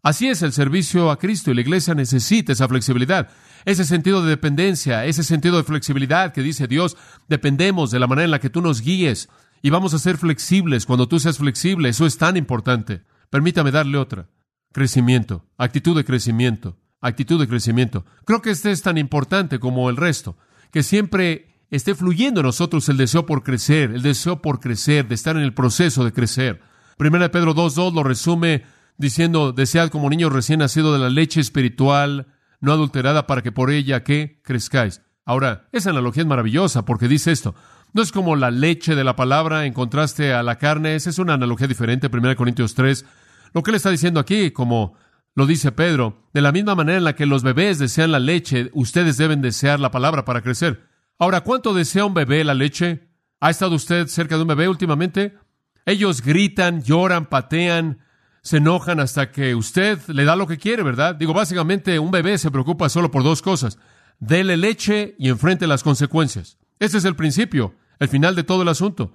Así 0.02 0.30
es 0.30 0.42
el 0.42 0.54
servicio 0.54 1.12
a 1.12 1.20
Cristo 1.20 1.52
y 1.52 1.56
la 1.56 1.62
iglesia 1.62 1.94
necesita 1.94 2.54
esa 2.54 2.68
flexibilidad, 2.70 3.30
ese 3.66 3.84
sentido 3.84 4.24
de 4.24 4.30
dependencia, 4.30 5.06
ese 5.06 5.24
sentido 5.24 5.58
de 5.58 5.64
flexibilidad 5.64 6.32
que 6.32 6.42
dice 6.42 6.68
Dios, 6.68 6.96
dependemos 7.28 7.92
de 7.92 8.00
la 8.00 8.08
manera 8.08 8.26
en 8.26 8.32
la 8.32 8.40
que 8.40 8.50
tú 8.50 8.62
nos 8.62 8.82
guíes 8.82 9.28
y 9.62 9.70
vamos 9.70 9.94
a 9.94 10.00
ser 10.00 10.18
flexibles 10.18 10.86
cuando 10.86 11.08
tú 11.10 11.20
seas 11.20 11.38
flexible. 11.38 11.90
Eso 11.90 12.06
es 12.06 12.18
tan 12.18 12.38
importante. 12.38 13.02
Permítame 13.30 13.72
darle 13.72 13.98
otra. 13.98 14.30
Crecimiento, 14.72 15.46
actitud 15.58 15.98
de 15.98 16.06
crecimiento, 16.06 16.78
actitud 17.02 17.40
de 17.40 17.48
crecimiento. 17.48 18.06
Creo 18.26 18.42
que 18.42 18.52
este 18.52 18.72
es 18.72 18.82
tan 18.82 18.98
importante 18.98 19.60
como 19.60 19.90
el 19.90 19.98
resto, 19.98 20.38
que 20.72 20.84
siempre 20.84 21.48
esté 21.72 21.94
fluyendo 21.94 22.40
en 22.40 22.46
nosotros 22.46 22.88
el 22.88 22.98
deseo 22.98 23.26
por 23.26 23.44
crecer, 23.44 23.92
el 23.92 24.02
deseo 24.02 24.42
por 24.42 24.60
crecer, 24.60 25.08
de 25.08 25.16
estar 25.16 25.36
en 25.36 25.44
el 25.44 25.54
proceso 25.54 26.06
de 26.06 26.14
crecer. 26.14 26.62
Primera 26.98 27.26
de 27.26 27.30
Pedro 27.30 27.56
2.2 27.56 27.94
lo 27.94 28.04
resume 28.04 28.64
diciendo, 29.00 29.54
desead 29.54 29.90
como 29.90 30.10
niños 30.10 30.32
recién 30.32 30.60
nacidos 30.60 30.94
de 30.94 31.00
la 31.00 31.10
leche 31.10 31.40
espiritual, 31.40 32.28
no 32.60 32.74
adulterada, 32.74 33.26
para 33.26 33.42
que 33.42 33.52
por 33.52 33.72
ella, 33.72 34.04
¿qué? 34.04 34.42
Crezcáis. 34.44 35.02
Ahora, 35.26 35.68
esa 35.72 35.92
analogía 35.92 36.22
es 36.22 36.28
maravillosa 36.28 36.86
porque 36.86 37.08
dice 37.08 37.32
esto. 37.32 37.56
No 37.94 38.02
es 38.02 38.12
como 38.12 38.36
la 38.36 38.52
leche 38.52 38.96
de 38.96 39.04
la 39.06 39.16
palabra 39.16 39.66
en 39.66 39.74
contraste 39.74 40.34
a 40.34 40.44
la 40.44 40.58
carne, 40.58 40.96
esa 40.96 41.10
es 41.10 41.18
una 41.18 41.34
analogía 41.34 41.66
diferente, 41.68 42.10
1 42.12 42.36
Corintios 42.36 42.76
3. 42.76 43.06
Lo 43.54 43.64
que 43.64 43.72
él 43.72 43.76
está 43.76 43.90
diciendo 43.90 44.20
aquí, 44.20 44.52
como 44.52 44.96
lo 45.34 45.48
dice 45.48 45.72
Pedro, 45.72 46.28
de 46.34 46.42
la 46.42 46.52
misma 46.52 46.76
manera 46.76 46.98
en 46.98 47.06
la 47.06 47.16
que 47.16 47.26
los 47.26 47.42
bebés 47.42 47.80
desean 47.80 48.12
la 48.12 48.20
leche, 48.20 48.70
ustedes 48.74 49.18
deben 49.18 49.42
desear 49.42 49.80
la 49.80 49.92
palabra 49.92 50.26
para 50.26 50.42
crecer. 50.42 50.88
Ahora, 51.18 51.42
¿cuánto 51.42 51.74
desea 51.74 52.06
un 52.06 52.14
bebé 52.14 52.44
la 52.44 52.54
leche? 52.54 53.08
¿Ha 53.40 53.50
estado 53.50 53.76
usted 53.76 54.08
cerca 54.08 54.36
de 54.36 54.42
un 54.42 54.50
bebé 54.50 54.68
últimamente? 54.68 55.38
Ellos 55.86 56.22
gritan, 56.22 56.84
lloran, 56.84 57.28
patean, 57.28 58.00
se 58.42 58.58
enojan 58.58 59.00
hasta 59.00 59.32
que 59.32 59.56
usted 59.56 60.00
le 60.08 60.26
da 60.26 60.36
lo 60.36 60.48
que 60.48 60.58
quiere, 60.58 60.84
¿verdad? 60.84 61.16
Digo, 61.16 61.34
básicamente 61.34 62.00
un 62.00 62.12
bebé 62.12 62.38
se 62.38 62.52
preocupa 62.52 62.90
solo 62.90 63.12
por 63.12 63.24
dos 63.24 63.42
cosas. 63.42 63.78
Dele 64.20 64.58
leche 64.58 65.16
y 65.18 65.30
enfrente 65.30 65.68
las 65.68 65.84
consecuencias. 65.84 66.58
Ese 66.80 66.98
es 66.98 67.06
el 67.06 67.16
principio, 67.16 67.76
el 68.00 68.08
final 68.08 68.36
de 68.36 68.44
todo 68.44 68.62
el 68.62 68.70
asunto. 68.70 69.14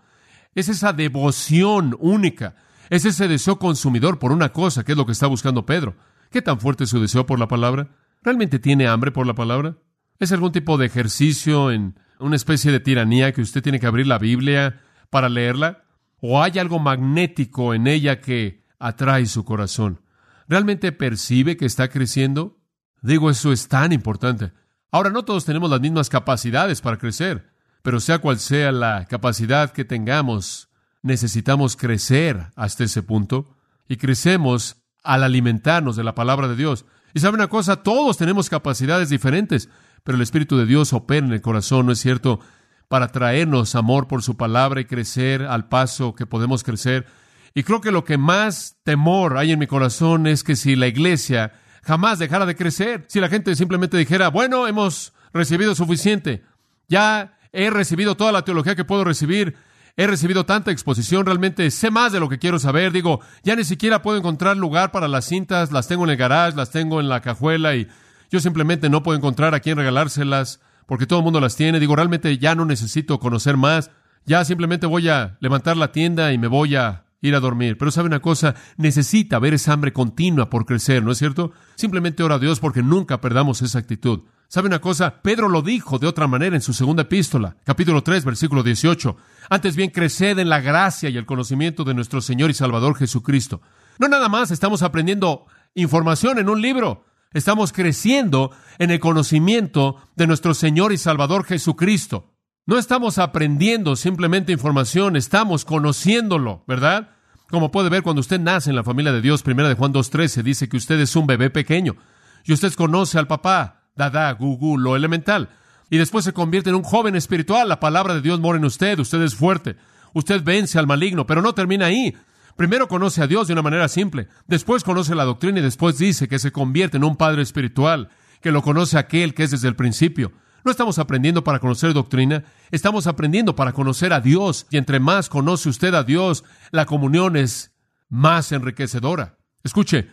Es 0.55 0.69
esa 0.69 0.93
devoción 0.93 1.97
única, 1.99 2.57
es 2.91 3.05
ese 3.05 3.29
deseo 3.29 3.59
consumidor 3.59 4.19
por 4.19 4.33
una 4.33 4.53
cosa, 4.53 4.85
que 4.85 4.93
es 4.93 4.99
lo 4.99 5.07
que 5.07 5.13
está 5.13 5.27
buscando 5.27 5.67
Pedro. 5.67 5.97
¿Qué 6.31 6.43
tan 6.43 6.61
fuerte 6.61 6.85
es 6.85 6.91
su 6.91 7.01
deseo 7.01 7.27
por 7.27 7.39
la 7.39 7.49
palabra? 7.49 7.89
¿Realmente 8.23 8.59
tiene 8.59 8.87
hambre 8.87 9.11
por 9.11 9.27
la 9.27 9.35
palabra? 9.35 9.77
¿Es 10.19 10.33
algún 10.33 10.53
tipo 10.53 10.79
de 10.79 10.87
ejercicio 10.87 11.71
en 11.71 11.99
una 12.19 12.37
especie 12.37 12.73
de 12.73 12.81
tiranía 12.81 13.33
que 13.33 13.43
usted 13.43 13.63
tiene 13.63 13.81
que 13.81 13.87
abrir 13.87 14.07
la 14.07 14.19
Biblia 14.19 14.81
para 15.11 15.29
leerla? 15.29 15.85
¿O 16.21 16.43
hay 16.43 16.59
algo 16.59 16.79
magnético 16.79 17.75
en 17.75 17.87
ella 17.87 18.21
que 18.21 18.64
atrae 18.79 19.27
su 19.27 19.45
corazón? 19.45 20.01
¿Realmente 20.49 20.93
percibe 20.93 21.57
que 21.57 21.67
está 21.67 21.89
creciendo? 21.89 22.59
Digo, 23.03 23.31
eso 23.31 23.53
es 23.53 23.69
tan 23.69 23.93
importante. 23.93 24.53
Ahora, 24.91 25.11
no 25.11 25.25
todos 25.25 25.45
tenemos 25.45 25.71
las 25.71 25.81
mismas 25.81 26.09
capacidades 26.09 26.81
para 26.81 26.99
crecer. 26.99 27.55
Pero 27.85 28.01
sea 28.01 28.19
cual 28.19 28.39
sea 28.39 28.73
la 28.73 29.05
capacidad 29.05 29.71
que 29.71 29.85
tengamos, 29.85 30.71
necesitamos 31.03 31.77
crecer 31.77 32.47
hasta 32.57 32.85
ese 32.85 33.03
punto 33.03 33.55
y 33.87 33.99
crecemos 33.99 34.77
al 35.03 35.23
alimentarnos 35.23 35.95
de 35.95 36.03
la 36.03 36.15
palabra 36.15 36.49
de 36.49 36.57
Dios. 36.57 36.87
Y 37.13 37.21
sabe 37.21 37.35
una 37.35 37.49
cosa, 37.49 37.83
todos 37.83 38.17
tenemos 38.17 38.49
capacidades 38.49 39.11
diferentes, 39.11 39.69
pero 40.03 40.17
el 40.17 40.23
Espíritu 40.23 40.57
de 40.57 40.65
Dios 40.65 40.95
opera 40.95 41.27
en 41.27 41.33
el 41.35 41.43
corazón, 41.43 41.85
¿no 41.85 41.93
es 41.93 41.99
cierto? 41.99 42.41
Para 42.89 43.09
traernos 43.09 43.75
amor 43.75 44.09
por 44.09 44.23
su 44.23 44.39
palabra 44.39 44.81
y 44.81 44.87
crecer 44.87 45.43
al 45.43 45.69
paso 45.69 46.15
que 46.15 46.25
podemos 46.25 46.65
crecer. 46.65 47.07
Y 47.55 47.63
creo 47.63 47.81
que 47.81 47.93
lo 47.93 48.05
que 48.05 48.19
más 48.19 48.77
temor 48.83 49.39
hay 49.39 49.53
en 49.53 49.61
mi 49.61 49.69
corazón 49.69 50.27
es 50.27 50.43
que 50.43 50.57
si 50.57 50.75
la 50.75 50.89
iglesia 50.89 51.53
jamás 51.85 52.19
dejara 52.19 52.47
de 52.47 52.57
crecer, 52.57 53.05
si 53.07 53.21
la 53.21 53.29
gente 53.29 53.55
simplemente 53.55 53.97
dijera, 53.97 54.29
bueno, 54.29 54.67
hemos 54.67 55.13
recibido 55.33 55.77
suficiente, 55.77 56.43
ya 56.89 57.39
he 57.53 57.71
recibido 57.71 58.17
toda 58.17 58.33
la 58.33 58.43
teología 58.43 58.75
que 58.75 58.85
puedo 58.85 59.05
recibir, 59.05 59.55
he 59.97 60.09
recibido 60.09 60.45
tanta 60.45 60.73
exposición, 60.73 61.27
realmente 61.27 61.71
sé 61.71 61.93
más 61.93 62.11
de 62.11 62.19
lo 62.19 62.29
que 62.29 62.41
quiero 62.41 62.59
saber, 62.59 62.91
digo, 62.91 63.21
ya 63.45 63.55
ni 63.55 63.63
siquiera 63.63 64.03
puedo 64.03 64.19
encontrar 64.19 64.57
lugar 64.57 64.91
para 64.91 65.07
las 65.07 65.27
cintas, 65.27 65.71
las 65.71 65.87
tengo 65.87 66.03
en 66.03 66.11
el 66.11 66.17
garage, 66.17 66.57
las 66.57 66.71
tengo 66.71 67.01
en 67.01 67.09
la 67.09 67.21
cajuela 67.21 67.77
y 67.77 67.87
yo 68.31 68.41
simplemente 68.41 68.89
no 68.89 69.05
puedo 69.05 69.17
encontrar 69.17 69.55
a 69.55 69.61
quién 69.61 69.77
regalárselas 69.77 70.61
porque 70.87 71.07
todo 71.07 71.21
el 71.21 71.25
mundo 71.25 71.41
las 71.41 71.55
tiene, 71.55 71.79
digo, 71.79 71.95
realmente 71.95 72.37
ya 72.39 72.57
no 72.57 72.65
necesito 72.65 73.21
conocer 73.21 73.57
más, 73.57 73.93
ya 74.27 74.45
simplemente 74.45 74.87
voy 74.87 75.09
a 75.09 75.37
levantar 75.39 75.77
la 75.77 75.93
tienda 75.93 76.33
y 76.33 76.39
me 76.39 76.49
voy 76.49 76.75
a 76.75 77.04
ir 77.25 77.35
a 77.35 77.41
dormir. 77.41 77.79
Pero 77.79 77.91
sabe 77.91 78.07
una 78.07 78.21
cosa, 78.21 78.55
necesita 78.77 79.39
ver 79.39 79.55
esa 79.55 79.73
hambre 79.73 79.93
continua 79.93 80.51
por 80.51 80.67
crecer, 80.67 81.03
¿no 81.03 81.11
es 81.11 81.19
cierto? 81.19 81.53
Simplemente 81.75 82.23
ora 82.23 82.37
a 82.37 82.39
Dios 82.39 82.61
porque 82.61 82.83
nunca 82.83 83.21
perdamos 83.21 83.63
esa 83.63 83.79
actitud. 83.79 84.25
¿Sabe 84.49 84.69
una 84.69 84.81
cosa? 84.81 85.23
Pedro 85.23 85.49
lo 85.49 85.63
dijo 85.63 85.99
de 85.99 86.07
otra 86.07 86.29
manera 86.29 86.55
en 86.55 86.63
su 86.63 86.75
segunda 86.75 87.03
epístola, 87.03 87.57
capítulo 87.65 88.03
3, 88.03 88.27
versículo 88.27 88.63
18. 88.63 89.17
Antes 89.49 89.75
bien, 89.75 89.91
creced 89.91 90.39
en 90.39 90.51
la 90.51 90.61
gracia 90.61 91.09
y 91.09 91.17
el 91.17 91.27
conocimiento 91.27 91.83
de 91.83 91.95
nuestro 91.95 92.21
Señor 92.21 92.51
y 92.51 92.55
Salvador 92.55 92.95
Jesucristo. 92.97 93.63
No 93.99 94.07
nada 94.07 94.29
más 94.29 94.51
estamos 94.51 94.83
aprendiendo 94.83 95.47
información 95.75 96.39
en 96.39 96.51
un 96.51 96.61
libro, 96.61 97.07
estamos 97.33 97.73
creciendo 97.73 98.51
en 98.79 98.91
el 98.91 99.01
conocimiento 99.01 99.97
de 100.15 100.27
nuestro 100.27 100.53
Señor 100.53 100.93
y 100.93 100.99
Salvador 100.99 101.45
Jesucristo. 101.45 102.34
No 102.67 102.79
estamos 102.79 103.19
aprendiendo 103.19 103.95
simplemente 103.95 104.51
información, 104.51 105.17
estamos 105.17 105.67
conociéndolo, 105.67 106.65
¿verdad? 106.67 107.11
Como 107.51 107.71
puede 107.71 107.91
ver 107.91 108.03
cuando 108.03 108.21
usted 108.21 108.41
nace 108.41 108.71
en 108.71 108.77
la 108.77 108.83
familia 108.83 109.13
de 109.13 109.21
Dios, 109.21 109.43
primera 109.43 109.69
de 109.69 109.75
Juan 109.75 109.93
2.13 109.93 110.43
dice 110.43 110.67
que 110.67 110.79
usted 110.79 110.99
es 110.99 111.15
un 111.15 111.27
bebé 111.27 111.51
pequeño 111.51 111.97
y 112.43 112.55
usted 112.55 112.73
conoce 112.73 113.19
al 113.19 113.27
papá, 113.27 113.83
dada, 113.97 114.33
gugu, 114.33 114.79
lo 114.79 114.97
elemental. 114.97 115.51
Y 115.91 115.99
después 115.99 116.25
se 116.25 116.33
convierte 116.33 116.71
en 116.71 116.77
un 116.77 116.85
joven 116.85 117.17
espiritual. 117.17 117.69
La 117.69 117.81
palabra 117.81 118.15
de 118.15 118.23
Dios 118.23 118.41
mora 118.41 118.59
en 118.59 118.65
usted. 118.65 118.99
Usted 118.99 119.21
es 119.21 119.35
fuerte. 119.35 119.77
Usted 120.15 120.43
vence 120.43 120.79
al 120.79 120.87
maligno, 120.87 121.27
pero 121.27 121.43
no 121.43 121.55
termina 121.55 121.87
ahí. 121.87 122.17
Primero 122.57 122.89
conoce 122.89 123.23
a 123.23 123.27
Dios 123.27 123.47
de 123.47 123.53
una 123.53 123.63
manera 123.63 123.89
simple. 123.89 124.29
Después 124.47 124.85
conoce 124.85 125.15
la 125.15 125.25
doctrina 125.25 125.59
y 125.59 125.63
después 125.63 125.99
dice 125.99 126.29
que 126.29 126.39
se 126.39 126.51
convierte 126.51 126.97
en 126.97 127.05
un 127.05 127.17
padre 127.17 127.43
espiritual, 127.43 128.09
que 128.41 128.53
lo 128.53 128.63
conoce 128.63 128.97
aquel 128.97 129.35
que 129.35 129.43
es 129.43 129.51
desde 129.51 129.69
el 129.69 129.77
principio. 129.77 130.33
No 130.65 130.71
estamos 130.71 130.99
aprendiendo 130.99 131.45
para 131.45 131.59
conocer 131.59 131.93
doctrina, 131.93 132.45
estamos 132.71 133.07
aprendiendo 133.07 133.55
para 133.55 133.73
conocer 133.73 134.13
a 134.13 134.21
Dios. 134.21 134.67
Y 134.71 134.79
entre 134.79 134.99
más 134.99 135.29
conoce 135.29 135.69
usted 135.69 135.95
a 135.95 136.05
Dios, 136.05 136.45
la 136.71 136.87
comunión 136.87 137.37
es 137.37 137.73
más 138.09 138.51
enriquecedora. 138.53 139.37
Escuche, 139.63 140.09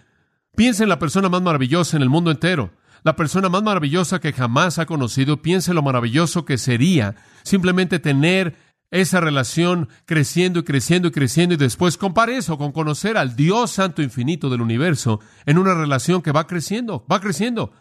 piense 0.56 0.84
en 0.84 0.90
la 0.90 1.00
persona 1.00 1.30
más 1.30 1.42
maravillosa 1.42 1.98
en 1.98 2.04
el 2.04 2.10
mundo 2.10 2.32
entero 2.32 2.72
la 3.04 3.16
persona 3.16 3.50
más 3.50 3.64
maravillosa 3.64 4.20
que 4.20 4.34
jamás 4.34 4.78
ha 4.80 4.86
conocido, 4.86 5.42
piense 5.42 5.74
lo 5.74 5.82
maravilloso 5.82 6.46
que 6.46 6.58
sería 6.58 7.16
simplemente 7.44 8.00
tener 8.00 8.56
esa 8.92 9.22
relación 9.22 9.88
creciendo 10.06 10.60
y 10.60 10.64
creciendo 10.64 11.08
y 11.08 11.12
creciendo 11.12 11.56
y 11.56 11.58
después 11.58 11.98
compare 11.98 12.38
eso 12.38 12.58
con 12.58 12.72
conocer 12.72 13.18
al 13.18 13.36
Dios 13.36 13.72
Santo 13.72 14.02
Infinito 14.02 14.50
del 14.50 14.62
universo 14.62 15.22
en 15.46 15.58
una 15.58 15.74
relación 15.74 16.22
que 16.22 16.32
va 16.32 16.46
creciendo, 16.46 17.06
va 17.12 17.22
creciendo. 17.22 17.74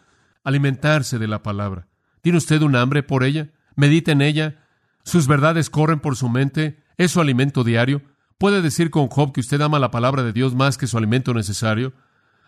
Alimentarse 0.43 1.19
de 1.19 1.27
la 1.27 1.43
palabra. 1.43 1.90
¿Tiene 2.21 2.37
usted 2.37 2.61
un 2.61 2.75
hambre 2.75 3.03
por 3.03 3.23
ella? 3.23 3.49
¿Medita 3.75 4.11
en 4.11 4.21
ella? 4.21 4.63
¿Sus 5.03 5.27
verdades 5.27 5.69
corren 5.69 5.99
por 5.99 6.15
su 6.15 6.29
mente? 6.29 6.79
¿Es 6.97 7.11
su 7.11 7.21
alimento 7.21 7.63
diario? 7.63 8.01
¿Puede 8.37 8.61
decir 8.61 8.89
con 8.89 9.07
Job 9.07 9.33
que 9.33 9.39
usted 9.39 9.61
ama 9.61 9.79
la 9.79 9.91
palabra 9.91 10.23
de 10.23 10.33
Dios 10.33 10.55
más 10.55 10.77
que 10.77 10.87
su 10.87 10.97
alimento 10.97 11.33
necesario? 11.33 11.93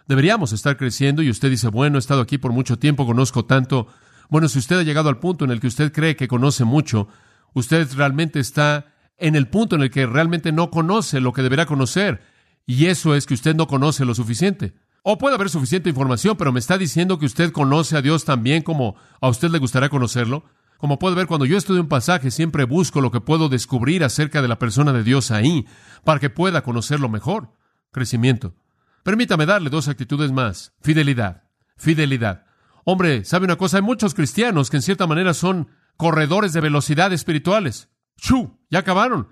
Deberíamos 0.08 0.54
estar 0.54 0.78
creciendo 0.78 1.22
y 1.22 1.30
usted 1.30 1.50
dice, 1.50 1.70
bueno, 1.70 1.98
he 1.98 2.00
estado 2.00 2.22
aquí 2.22 2.38
por 2.38 2.52
mucho 2.52 2.78
tiempo, 2.78 3.06
conozco 3.06 3.46
tanto. 3.46 3.88
Bueno, 4.30 4.50
si 4.50 4.60
usted 4.60 4.80
ha 4.80 4.84
llegado 4.84 5.10
al 5.10 5.20
punto 5.20 5.46
en 5.46 5.52
el 5.52 5.60
que 5.60 5.68
usted 5.68 5.92
cree 5.92 6.16
que 6.16 6.28
conoce 6.28 6.66
mucho, 6.66 7.08
usted 7.54 7.88
realmente 7.96 8.40
está 8.40 8.88
en 9.18 9.36
el 9.36 9.48
punto 9.48 9.76
en 9.76 9.84
el 9.84 9.92
que 9.92 10.06
realmente 10.06 10.52
no 10.52 10.70
conoce 10.70 11.20
lo 11.20 11.32
que 11.32 11.42
deberá 11.42 11.66
conocer. 11.66 12.22
Y 12.66 12.88
eso 12.88 13.16
es 13.16 13.26
que 13.26 13.34
usted 13.34 13.56
no 13.56 13.68
conoce 13.68 14.06
lo 14.06 14.16
suficiente. 14.16 14.74
O 15.06 15.18
puede 15.18 15.36
haber 15.36 15.50
suficiente 15.50 15.90
información, 15.90 16.38
pero 16.38 16.54
me 16.54 16.60
está 16.60 16.78
diciendo 16.78 17.20
que 17.20 17.26
usted 17.26 17.52
conoce 17.52 17.98
a 17.98 18.02
Dios 18.02 18.24
también 18.24 18.64
como 18.64 18.96
a 19.20 19.28
usted 19.28 19.50
le 19.50 19.60
gustaría 19.60 19.90
conocerlo. 19.90 20.46
Como 20.78 20.98
puede 20.98 21.16
ver, 21.16 21.28
cuando 21.28 21.46
yo 21.46 21.58
estudio 21.58 21.82
un 21.82 21.90
pasaje, 21.90 22.32
siempre 22.32 22.64
busco 22.64 23.02
lo 23.02 23.12
que 23.12 23.20
puedo 23.20 23.50
descubrir 23.50 24.06
acerca 24.06 24.42
de 24.42 24.48
la 24.48 24.60
persona 24.60 24.94
de 24.94 25.04
Dios 25.04 25.30
ahí, 25.32 25.66
para 26.06 26.22
que 26.22 26.30
pueda 26.30 26.64
conocerlo 26.64 27.10
mejor. 27.10 27.50
Crecimiento. 27.92 28.56
Permítame 29.04 29.46
darle 29.46 29.70
dos 29.70 29.90
actitudes 29.90 30.32
más. 30.32 30.74
Fidelidad. 30.82 31.44
Fidelidad. 31.76 32.46
Hombre, 32.86 33.26
¿sabe 33.26 33.44
una 33.44 33.58
cosa? 33.58 33.78
Hay 33.78 33.84
muchos 33.84 34.14
cristianos 34.14 34.70
que 34.70 34.78
en 34.78 34.84
cierta 34.84 35.06
manera 35.06 35.34
son 35.34 35.68
corredores 35.98 36.54
de 36.54 36.62
velocidad 36.62 37.12
espirituales. 37.12 37.90
¡Chu! 38.16 38.58
Ya 38.70 38.80
acabaron. 38.80 39.28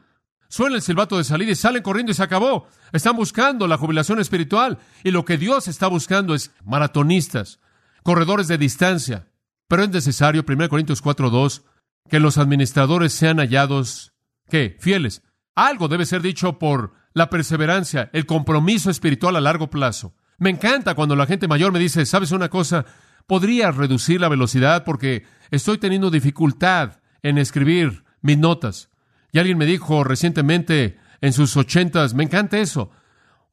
Suena 0.52 0.76
el 0.76 0.82
silbato 0.82 1.18
de 1.18 1.24
salida 1.24 1.52
y 1.52 1.56
salen 1.56 1.82
corriendo 1.82 2.12
y 2.12 2.16
se 2.16 2.24
acabó. 2.24 2.68
Están 2.92 3.16
buscando 3.16 3.70
la 3.70 3.78
jubilación 3.78 4.20
espiritual. 4.20 4.80
Y 5.02 5.12
lo 5.12 5.24
que 5.24 5.38
Dios 5.38 5.70
está 5.70 5.88
buscando 5.88 6.36
es 6.36 6.52
maratonistas, 6.66 7.62
corredores 8.04 8.50
de 8.50 8.58
distancia. 8.58 9.30
Pero 9.70 9.84
es 9.84 9.90
necesario, 9.92 10.44
1 10.46 10.68
Corintios 10.68 11.02
4.2, 11.02 11.62
que 12.10 12.20
los 12.20 12.38
administradores 12.38 13.14
sean 13.14 13.38
hallados, 13.38 14.12
¿qué? 14.50 14.76
Fieles. 14.82 15.24
Algo 15.56 15.88
debe 15.88 16.06
ser 16.06 16.22
dicho 16.22 16.60
por 16.60 16.92
la 17.14 17.30
perseverancia, 17.30 18.10
el 18.12 18.26
compromiso 18.26 18.92
espiritual 18.92 19.38
a 19.38 19.42
largo 19.42 19.70
plazo. 19.70 20.16
Me 20.38 20.50
encanta 20.50 20.96
cuando 20.96 21.16
la 21.16 21.28
gente 21.28 21.48
mayor 21.48 21.72
me 21.72 21.80
dice, 21.80 22.06
¿sabes 22.06 22.34
una 22.34 22.50
cosa? 22.50 22.86
Podría 23.26 23.72
reducir 23.72 24.20
la 24.20 24.28
velocidad 24.28 24.84
porque 24.84 25.24
estoy 25.50 25.78
teniendo 25.78 26.12
dificultad 26.12 27.00
en 27.24 27.38
escribir 27.38 28.04
mis 28.22 28.38
notas. 28.38 28.91
Y 29.32 29.39
alguien 29.39 29.58
me 29.58 29.65
dijo 29.65 30.04
recientemente, 30.04 30.98
en 31.22 31.34
sus 31.34 31.56
ochentas, 31.56 32.13
me 32.13 32.24
encanta 32.24 32.58
eso. 32.58 32.91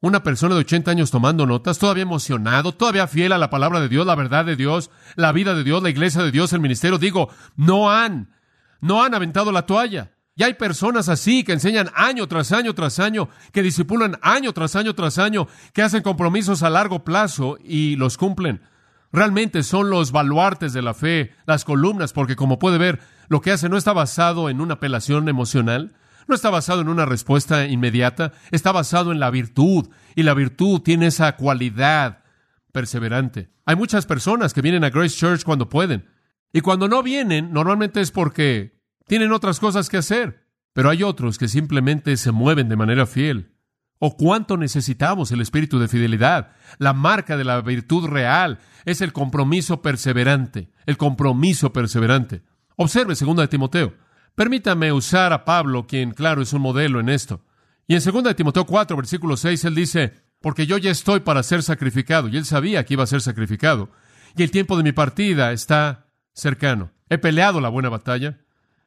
Una 0.01 0.23
persona 0.23 0.55
de 0.55 0.61
80 0.61 0.91
años 0.91 1.11
tomando 1.11 1.45
notas, 1.45 1.77
todavía 1.77 2.03
emocionado, 2.03 2.73
todavía 2.73 3.07
fiel 3.07 3.33
a 3.33 3.37
la 3.37 3.49
palabra 3.49 3.81
de 3.81 3.89
Dios, 3.89 4.05
la 4.05 4.15
verdad 4.15 4.45
de 4.45 4.55
Dios, 4.55 4.91
la 5.15 5.31
vida 5.33 5.53
de 5.53 5.63
Dios, 5.63 5.83
la 5.83 5.89
iglesia 5.89 6.23
de 6.23 6.31
Dios, 6.31 6.53
el 6.53 6.61
ministerio. 6.61 6.97
Digo, 6.97 7.29
no 7.57 7.91
han, 7.91 8.33
no 8.79 9.03
han 9.03 9.13
aventado 9.13 9.51
la 9.51 9.65
toalla. 9.65 10.13
Y 10.35 10.43
hay 10.43 10.53
personas 10.53 11.09
así 11.09 11.43
que 11.43 11.51
enseñan 11.51 11.89
año 11.95 12.25
tras 12.29 12.53
año 12.53 12.73
tras 12.73 12.99
año, 12.99 13.27
que 13.51 13.61
disipulan 13.61 14.17
año 14.21 14.53
tras 14.53 14.77
año 14.77 14.95
tras 14.95 15.17
año, 15.17 15.47
que 15.73 15.81
hacen 15.81 16.01
compromisos 16.01 16.63
a 16.63 16.69
largo 16.69 17.03
plazo 17.03 17.57
y 17.61 17.97
los 17.97 18.17
cumplen. 18.17 18.61
Realmente 19.11 19.63
son 19.63 19.89
los 19.89 20.13
baluartes 20.13 20.71
de 20.71 20.81
la 20.81 20.93
fe, 20.93 21.35
las 21.45 21.65
columnas, 21.65 22.13
porque 22.13 22.37
como 22.37 22.57
puede 22.57 22.77
ver, 22.77 23.01
lo 23.29 23.41
que 23.41 23.51
hace 23.51 23.69
no 23.69 23.77
está 23.77 23.93
basado 23.93 24.49
en 24.49 24.59
una 24.59 24.75
apelación 24.75 25.29
emocional, 25.29 25.95
no 26.27 26.35
está 26.35 26.49
basado 26.49 26.81
en 26.81 26.89
una 26.89 27.05
respuesta 27.05 27.65
inmediata, 27.65 28.33
está 28.51 28.71
basado 28.71 29.11
en 29.11 29.19
la 29.19 29.31
virtud, 29.31 29.89
y 30.15 30.23
la 30.23 30.33
virtud 30.33 30.81
tiene 30.81 31.07
esa 31.07 31.35
cualidad 31.35 32.23
perseverante. 32.71 33.49
Hay 33.65 33.75
muchas 33.75 34.05
personas 34.05 34.53
que 34.53 34.61
vienen 34.61 34.83
a 34.83 34.89
Grace 34.89 35.15
Church 35.15 35.43
cuando 35.43 35.69
pueden, 35.69 36.07
y 36.51 36.61
cuando 36.61 36.87
no 36.87 37.03
vienen, 37.03 37.53
normalmente 37.53 38.01
es 38.01 38.11
porque 38.11 38.79
tienen 39.07 39.31
otras 39.31 39.59
cosas 39.59 39.89
que 39.89 39.97
hacer, 39.97 40.47
pero 40.73 40.89
hay 40.89 41.03
otros 41.03 41.37
que 41.37 41.47
simplemente 41.47 42.17
se 42.17 42.31
mueven 42.31 42.69
de 42.69 42.75
manera 42.75 43.05
fiel. 43.05 43.55
¿O 43.99 44.15
cuánto 44.15 44.55
necesitamos 44.55 45.31
el 45.31 45.41
espíritu 45.41 45.77
de 45.77 45.89
fidelidad? 45.89 46.51
La 46.77 46.93
marca 46.93 47.37
de 47.37 47.43
la 47.43 47.59
virtud 47.61 48.07
real 48.07 48.59
es 48.85 49.01
el 49.01 49.11
compromiso 49.11 49.81
perseverante, 49.81 50.71
el 50.85 50.95
compromiso 50.97 51.73
perseverante. 51.73 52.43
Observe 52.81 53.13
2 53.13 53.35
de 53.35 53.47
Timoteo. 53.49 53.93
Permítame 54.35 54.93
usar 54.93 55.33
a 55.33 55.43
Pablo, 55.43 55.85
quien 55.85 56.11
claro 56.11 56.41
es 56.41 56.53
un 56.53 56.61
modelo 56.61 57.01
en 57.01 57.09
esto. 57.09 57.41
Y 57.87 57.95
en 57.95 58.01
2 58.01 58.23
de 58.23 58.33
Timoteo 58.35 58.65
4, 58.65 58.95
versículo 58.95 59.35
6, 59.35 59.65
él 59.65 59.75
dice, 59.75 60.13
porque 60.39 60.65
yo 60.65 60.77
ya 60.77 60.89
estoy 60.89 61.19
para 61.19 61.43
ser 61.43 61.61
sacrificado, 61.61 62.29
y 62.29 62.37
él 62.37 62.45
sabía 62.45 62.85
que 62.85 62.93
iba 62.93 63.03
a 63.03 63.07
ser 63.07 63.19
sacrificado, 63.19 63.89
y 64.33 64.43
el 64.43 64.51
tiempo 64.51 64.77
de 64.77 64.83
mi 64.83 64.93
partida 64.93 65.51
está 65.51 66.07
cercano. 66.31 66.93
He 67.09 67.17
peleado 67.17 67.59
la 67.59 67.67
buena 67.67 67.89
batalla, 67.89 68.39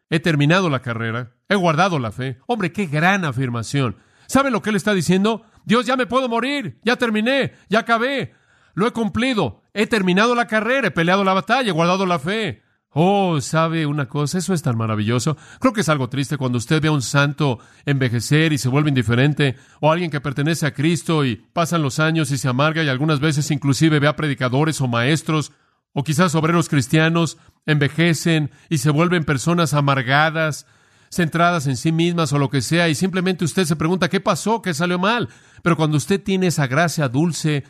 he 0.08 0.20
terminado 0.20 0.70
la 0.70 0.80
carrera, 0.80 1.34
he 1.50 1.54
guardado 1.54 1.98
la 1.98 2.12
fe. 2.12 2.38
Hombre, 2.46 2.72
qué 2.72 2.86
gran 2.86 3.26
afirmación. 3.26 3.98
¿Sabe 4.26 4.50
lo 4.50 4.62
que 4.62 4.70
él 4.70 4.76
está 4.76 4.94
diciendo? 4.94 5.44
Dios, 5.66 5.84
ya 5.84 5.98
me 5.98 6.06
puedo 6.06 6.30
morir, 6.30 6.80
ya 6.82 6.96
terminé, 6.96 7.52
ya 7.68 7.80
acabé, 7.80 8.32
lo 8.72 8.86
he 8.86 8.92
cumplido, 8.92 9.60
he 9.74 9.86
terminado 9.86 10.34
la 10.34 10.46
carrera, 10.46 10.88
he 10.88 10.92
peleado 10.92 11.24
la 11.24 11.34
batalla, 11.34 11.68
he 11.68 11.72
guardado 11.72 12.06
la 12.06 12.18
fe. 12.18 12.62
Oh, 12.94 13.40
¿sabe 13.40 13.86
una 13.86 14.06
cosa? 14.06 14.38
Eso 14.38 14.52
es 14.52 14.62
tan 14.62 14.76
maravilloso. 14.76 15.36
Creo 15.60 15.72
que 15.72 15.80
es 15.80 15.88
algo 15.88 16.10
triste 16.10 16.36
cuando 16.36 16.58
usted 16.58 16.80
ve 16.82 16.88
a 16.88 16.92
un 16.92 17.00
santo 17.00 17.58
envejecer 17.86 18.52
y 18.52 18.58
se 18.58 18.68
vuelve 18.68 18.90
indiferente, 18.90 19.56
o 19.80 19.90
alguien 19.90 20.10
que 20.10 20.20
pertenece 20.20 20.66
a 20.66 20.74
Cristo 20.74 21.24
y 21.24 21.36
pasan 21.36 21.82
los 21.82 21.98
años 21.98 22.30
y 22.30 22.38
se 22.38 22.48
amarga 22.48 22.82
y 22.82 22.88
algunas 22.88 23.20
veces 23.20 23.50
inclusive 23.50 23.98
ve 23.98 24.08
a 24.08 24.16
predicadores 24.16 24.80
o 24.82 24.88
maestros 24.88 25.52
o 25.94 26.04
quizás 26.04 26.34
obreros 26.34 26.68
cristianos 26.68 27.38
envejecen 27.66 28.50
y 28.68 28.78
se 28.78 28.90
vuelven 28.90 29.24
personas 29.24 29.74
amargadas, 29.74 30.66
centradas 31.10 31.66
en 31.66 31.76
sí 31.76 31.92
mismas 31.92 32.32
o 32.32 32.38
lo 32.38 32.50
que 32.50 32.62
sea, 32.62 32.88
y 32.88 32.94
simplemente 32.94 33.44
usted 33.44 33.64
se 33.64 33.76
pregunta 33.76 34.08
qué 34.08 34.20
pasó, 34.20 34.62
qué 34.62 34.74
salió 34.74 34.98
mal. 34.98 35.28
Pero 35.62 35.76
cuando 35.76 35.96
usted 35.96 36.22
tiene 36.22 36.48
esa 36.48 36.66
gracia 36.66 37.08
dulce 37.08 37.64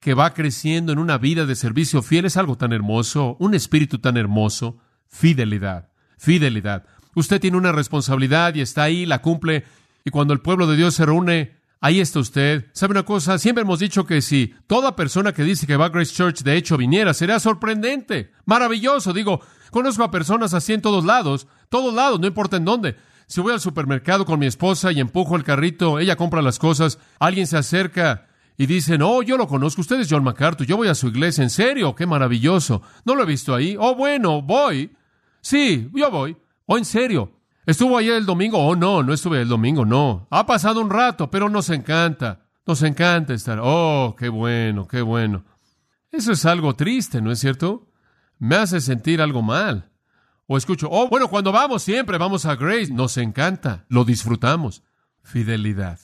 que 0.00 0.14
va 0.14 0.34
creciendo 0.34 0.92
en 0.92 0.98
una 0.98 1.18
vida 1.18 1.46
de 1.46 1.56
servicio 1.56 2.02
fiel 2.02 2.24
es 2.24 2.36
algo 2.36 2.56
tan 2.56 2.72
hermoso, 2.72 3.36
un 3.40 3.54
espíritu 3.54 3.98
tan 3.98 4.16
hermoso, 4.16 4.78
fidelidad, 5.08 5.88
fidelidad. 6.18 6.84
Usted 7.14 7.40
tiene 7.40 7.56
una 7.56 7.72
responsabilidad 7.72 8.54
y 8.54 8.60
está 8.60 8.84
ahí, 8.84 9.06
la 9.06 9.22
cumple, 9.22 9.64
y 10.04 10.10
cuando 10.10 10.32
el 10.32 10.40
pueblo 10.40 10.66
de 10.66 10.76
Dios 10.76 10.94
se 10.94 11.04
reúne, 11.04 11.56
ahí 11.80 12.00
está 12.00 12.20
usted. 12.20 12.66
¿Sabe 12.72 12.92
una 12.92 13.02
cosa? 13.02 13.38
Siempre 13.38 13.62
hemos 13.62 13.80
dicho 13.80 14.06
que 14.06 14.22
si 14.22 14.54
toda 14.68 14.94
persona 14.94 15.32
que 15.32 15.42
dice 15.42 15.66
que 15.66 15.76
va 15.76 15.86
a 15.86 15.90
Grace 15.90 16.14
Church 16.14 16.42
de 16.42 16.56
hecho 16.56 16.76
viniera, 16.76 17.12
sería 17.12 17.40
sorprendente, 17.40 18.30
maravilloso. 18.44 19.12
Digo, 19.12 19.40
conozco 19.70 20.04
a 20.04 20.12
personas 20.12 20.54
así 20.54 20.74
en 20.74 20.82
todos 20.82 21.04
lados, 21.04 21.48
todos 21.68 21.92
lados, 21.92 22.20
no 22.20 22.28
importa 22.28 22.56
en 22.56 22.64
dónde. 22.64 22.96
Si 23.26 23.40
voy 23.40 23.52
al 23.52 23.60
supermercado 23.60 24.24
con 24.24 24.38
mi 24.38 24.46
esposa 24.46 24.92
y 24.92 25.00
empujo 25.00 25.34
el 25.34 25.44
carrito, 25.44 25.98
ella 25.98 26.16
compra 26.16 26.40
las 26.40 26.58
cosas, 26.58 26.98
alguien 27.18 27.46
se 27.46 27.58
acerca 27.58 28.27
y 28.60 28.66
dicen, 28.66 29.02
oh, 29.02 29.22
yo 29.22 29.36
lo 29.36 29.46
conozco, 29.46 29.82
usted 29.82 30.00
es 30.00 30.08
John 30.10 30.24
MacArthur, 30.24 30.66
yo 30.66 30.76
voy 30.76 30.88
a 30.88 30.94
su 30.96 31.06
iglesia, 31.06 31.44
en 31.44 31.50
serio, 31.50 31.94
qué 31.94 32.06
maravilloso. 32.06 32.82
No 33.04 33.14
lo 33.14 33.22
he 33.22 33.26
visto 33.26 33.54
ahí. 33.54 33.76
Oh, 33.78 33.94
bueno, 33.94 34.42
voy. 34.42 34.90
Sí, 35.40 35.88
yo 35.94 36.10
voy. 36.10 36.36
Oh, 36.66 36.76
en 36.76 36.84
serio. 36.84 37.32
¿Estuvo 37.64 37.96
ayer 37.96 38.14
el 38.16 38.26
domingo? 38.26 38.58
Oh, 38.58 38.74
no, 38.74 39.04
no 39.04 39.12
estuve 39.12 39.42
el 39.42 39.48
domingo, 39.48 39.84
no. 39.84 40.26
Ha 40.30 40.44
pasado 40.44 40.80
un 40.80 40.90
rato, 40.90 41.30
pero 41.30 41.48
nos 41.48 41.70
encanta. 41.70 42.48
Nos 42.66 42.82
encanta 42.82 43.32
estar. 43.32 43.60
Oh, 43.62 44.16
qué 44.18 44.28
bueno, 44.28 44.88
qué 44.88 45.02
bueno. 45.02 45.44
Eso 46.10 46.32
es 46.32 46.44
algo 46.44 46.74
triste, 46.74 47.22
¿no 47.22 47.30
es 47.30 47.38
cierto? 47.38 47.86
Me 48.40 48.56
hace 48.56 48.80
sentir 48.80 49.22
algo 49.22 49.40
mal. 49.40 49.88
O 50.48 50.56
escucho, 50.56 50.88
oh, 50.90 51.06
bueno, 51.08 51.28
cuando 51.28 51.52
vamos 51.52 51.84
siempre 51.84 52.18
vamos 52.18 52.44
a 52.44 52.56
Grace. 52.56 52.92
Nos 52.92 53.18
encanta, 53.18 53.84
lo 53.88 54.04
disfrutamos. 54.04 54.82
Fidelidad, 55.22 56.00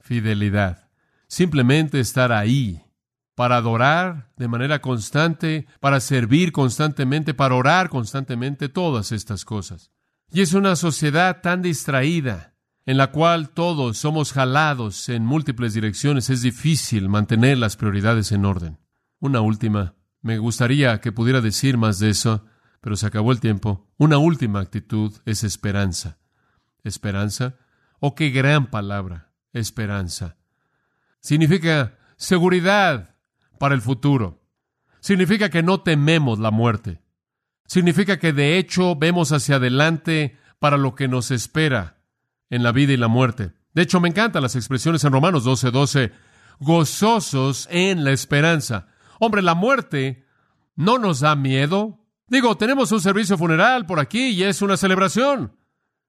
fidelidad 0.00 0.91
simplemente 1.32 1.98
estar 1.98 2.30
ahí 2.30 2.84
para 3.34 3.56
adorar 3.56 4.30
de 4.36 4.48
manera 4.48 4.82
constante, 4.82 5.66
para 5.80 5.98
servir 5.98 6.52
constantemente, 6.52 7.32
para 7.32 7.54
orar 7.54 7.88
constantemente, 7.88 8.68
todas 8.68 9.12
estas 9.12 9.46
cosas. 9.46 9.90
Y 10.30 10.42
es 10.42 10.52
una 10.52 10.76
sociedad 10.76 11.40
tan 11.40 11.62
distraída, 11.62 12.54
en 12.84 12.98
la 12.98 13.12
cual 13.12 13.48
todos 13.48 13.96
somos 13.96 14.34
jalados 14.34 15.08
en 15.08 15.24
múltiples 15.24 15.72
direcciones, 15.72 16.28
es 16.28 16.42
difícil 16.42 17.08
mantener 17.08 17.56
las 17.56 17.78
prioridades 17.78 18.30
en 18.30 18.44
orden. 18.44 18.78
Una 19.18 19.40
última, 19.40 19.94
me 20.20 20.36
gustaría 20.36 21.00
que 21.00 21.12
pudiera 21.12 21.40
decir 21.40 21.78
más 21.78 21.98
de 21.98 22.10
eso, 22.10 22.44
pero 22.82 22.94
se 22.94 23.06
acabó 23.06 23.32
el 23.32 23.40
tiempo. 23.40 23.90
Una 23.96 24.18
última 24.18 24.60
actitud 24.60 25.14
es 25.24 25.44
esperanza. 25.44 26.18
¿Esperanza? 26.84 27.56
Oh, 28.00 28.14
qué 28.14 28.28
gran 28.28 28.66
palabra, 28.66 29.32
esperanza. 29.54 30.36
Significa 31.22 31.96
seguridad 32.16 33.14
para 33.58 33.76
el 33.76 33.80
futuro. 33.80 34.42
Significa 35.00 35.48
que 35.50 35.62
no 35.62 35.80
tememos 35.80 36.40
la 36.40 36.50
muerte. 36.50 37.00
Significa 37.64 38.18
que 38.18 38.32
de 38.32 38.58
hecho 38.58 38.96
vemos 38.96 39.30
hacia 39.32 39.56
adelante 39.56 40.38
para 40.58 40.76
lo 40.76 40.94
que 40.94 41.08
nos 41.08 41.30
espera 41.30 42.02
en 42.50 42.62
la 42.62 42.72
vida 42.72 42.92
y 42.92 42.96
la 42.96 43.08
muerte. 43.08 43.52
De 43.72 43.82
hecho, 43.82 44.00
me 44.00 44.08
encantan 44.08 44.42
las 44.42 44.56
expresiones 44.56 45.04
en 45.04 45.12
Romanos 45.12 45.44
12:12, 45.44 45.70
12, 45.70 46.12
gozosos 46.58 47.68
en 47.70 48.04
la 48.04 48.10
esperanza. 48.10 48.88
Hombre, 49.20 49.42
la 49.42 49.54
muerte 49.54 50.26
no 50.74 50.98
nos 50.98 51.20
da 51.20 51.36
miedo. 51.36 52.04
Digo, 52.26 52.56
tenemos 52.56 52.90
un 52.90 53.00
servicio 53.00 53.38
funeral 53.38 53.86
por 53.86 54.00
aquí 54.00 54.30
y 54.30 54.42
es 54.42 54.60
una 54.60 54.76
celebración. 54.76 55.56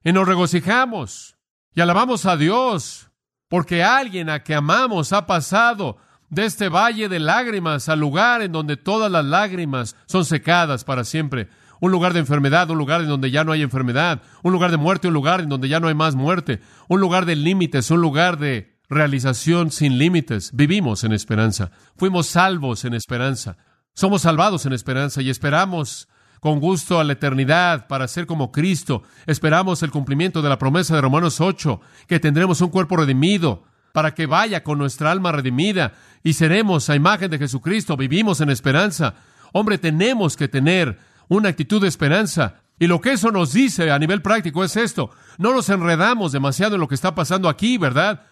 Y 0.04 0.12
nos 0.12 0.28
regocijamos 0.28 1.38
y 1.76 1.82
alabamos 1.82 2.26
a 2.26 2.36
Dios 2.36 3.12
porque 3.54 3.84
alguien 3.84 4.32
a 4.32 4.42
que 4.42 4.56
amamos 4.56 5.14
ha 5.14 5.28
pasado 5.28 5.98
de 6.32 6.44
este 6.44 6.70
valle 6.70 7.08
de 7.08 7.20
lágrimas 7.20 7.88
al 7.88 8.00
lugar 8.00 8.42
en 8.42 8.52
donde 8.52 8.78
todas 8.78 9.12
las 9.12 9.24
lágrimas 9.24 9.96
son 10.08 10.26
secadas 10.26 10.84
para 10.84 11.04
siempre. 11.04 11.50
Un 11.80 11.92
lugar 11.92 12.14
de 12.14 12.20
enfermedad, 12.20 12.68
un 12.72 12.80
lugar 12.80 13.02
en 13.02 13.10
donde 13.10 13.30
ya 13.30 13.44
no 13.44 13.52
hay 13.52 13.62
enfermedad, 13.62 14.24
un 14.42 14.54
lugar 14.54 14.72
de 14.72 14.78
muerte, 14.78 15.08
un 15.08 15.14
lugar 15.14 15.40
en 15.40 15.50
donde 15.50 15.70
ya 15.70 15.80
no 15.80 15.88
hay 15.88 15.94
más 15.94 16.16
muerte, 16.16 16.62
un 16.88 17.00
lugar 17.00 17.28
de 17.28 17.36
límites, 17.36 17.92
un 17.92 18.02
lugar 18.02 18.40
de 18.40 18.76
realización 18.90 19.70
sin 19.70 20.00
límites. 20.00 20.50
Vivimos 20.56 21.04
en 21.04 21.12
esperanza, 21.12 21.70
fuimos 21.96 22.26
salvos 22.26 22.86
en 22.86 22.96
esperanza, 22.96 23.58
somos 23.94 24.24
salvados 24.24 24.66
en 24.66 24.74
esperanza 24.74 25.22
y 25.22 25.30
esperamos 25.30 26.08
con 26.44 26.60
gusto 26.60 27.00
a 27.00 27.06
la 27.06 27.14
eternidad 27.14 27.88
para 27.88 28.06
ser 28.06 28.26
como 28.26 28.52
Cristo. 28.52 29.04
Esperamos 29.26 29.82
el 29.82 29.92
cumplimiento 29.92 30.42
de 30.42 30.50
la 30.50 30.58
promesa 30.58 30.94
de 30.94 31.00
Romanos 31.00 31.40
8, 31.40 31.80
que 32.06 32.20
tendremos 32.20 32.60
un 32.60 32.68
cuerpo 32.68 32.98
redimido 32.98 33.64
para 33.94 34.14
que 34.14 34.26
vaya 34.26 34.62
con 34.62 34.78
nuestra 34.78 35.10
alma 35.10 35.32
redimida 35.32 35.94
y 36.22 36.34
seremos 36.34 36.90
a 36.90 36.98
imagen 36.98 37.32
de 37.32 37.38
Jesucristo. 37.38 37.96
Vivimos 37.96 38.42
en 38.42 38.50
esperanza. 38.50 39.14
Hombre, 39.54 39.78
tenemos 39.78 40.36
que 40.36 40.50
tener 40.50 41.00
una 41.30 41.48
actitud 41.48 41.82
de 41.82 41.88
esperanza. 41.88 42.56
Y 42.78 42.88
lo 42.88 43.00
que 43.00 43.14
eso 43.14 43.32
nos 43.32 43.54
dice 43.54 43.90
a 43.90 43.98
nivel 43.98 44.22
práctico 44.22 44.66
es 44.66 44.76
esto. 44.76 45.12
No 45.38 45.54
nos 45.54 45.70
enredamos 45.70 46.34
demasiado 46.34 46.76
en 46.76 46.82
lo 46.82 46.90
que 46.90 46.96
está 46.96 47.16
pasando 47.16 47.48
aquí, 47.48 47.78
¿verdad? 47.78 48.24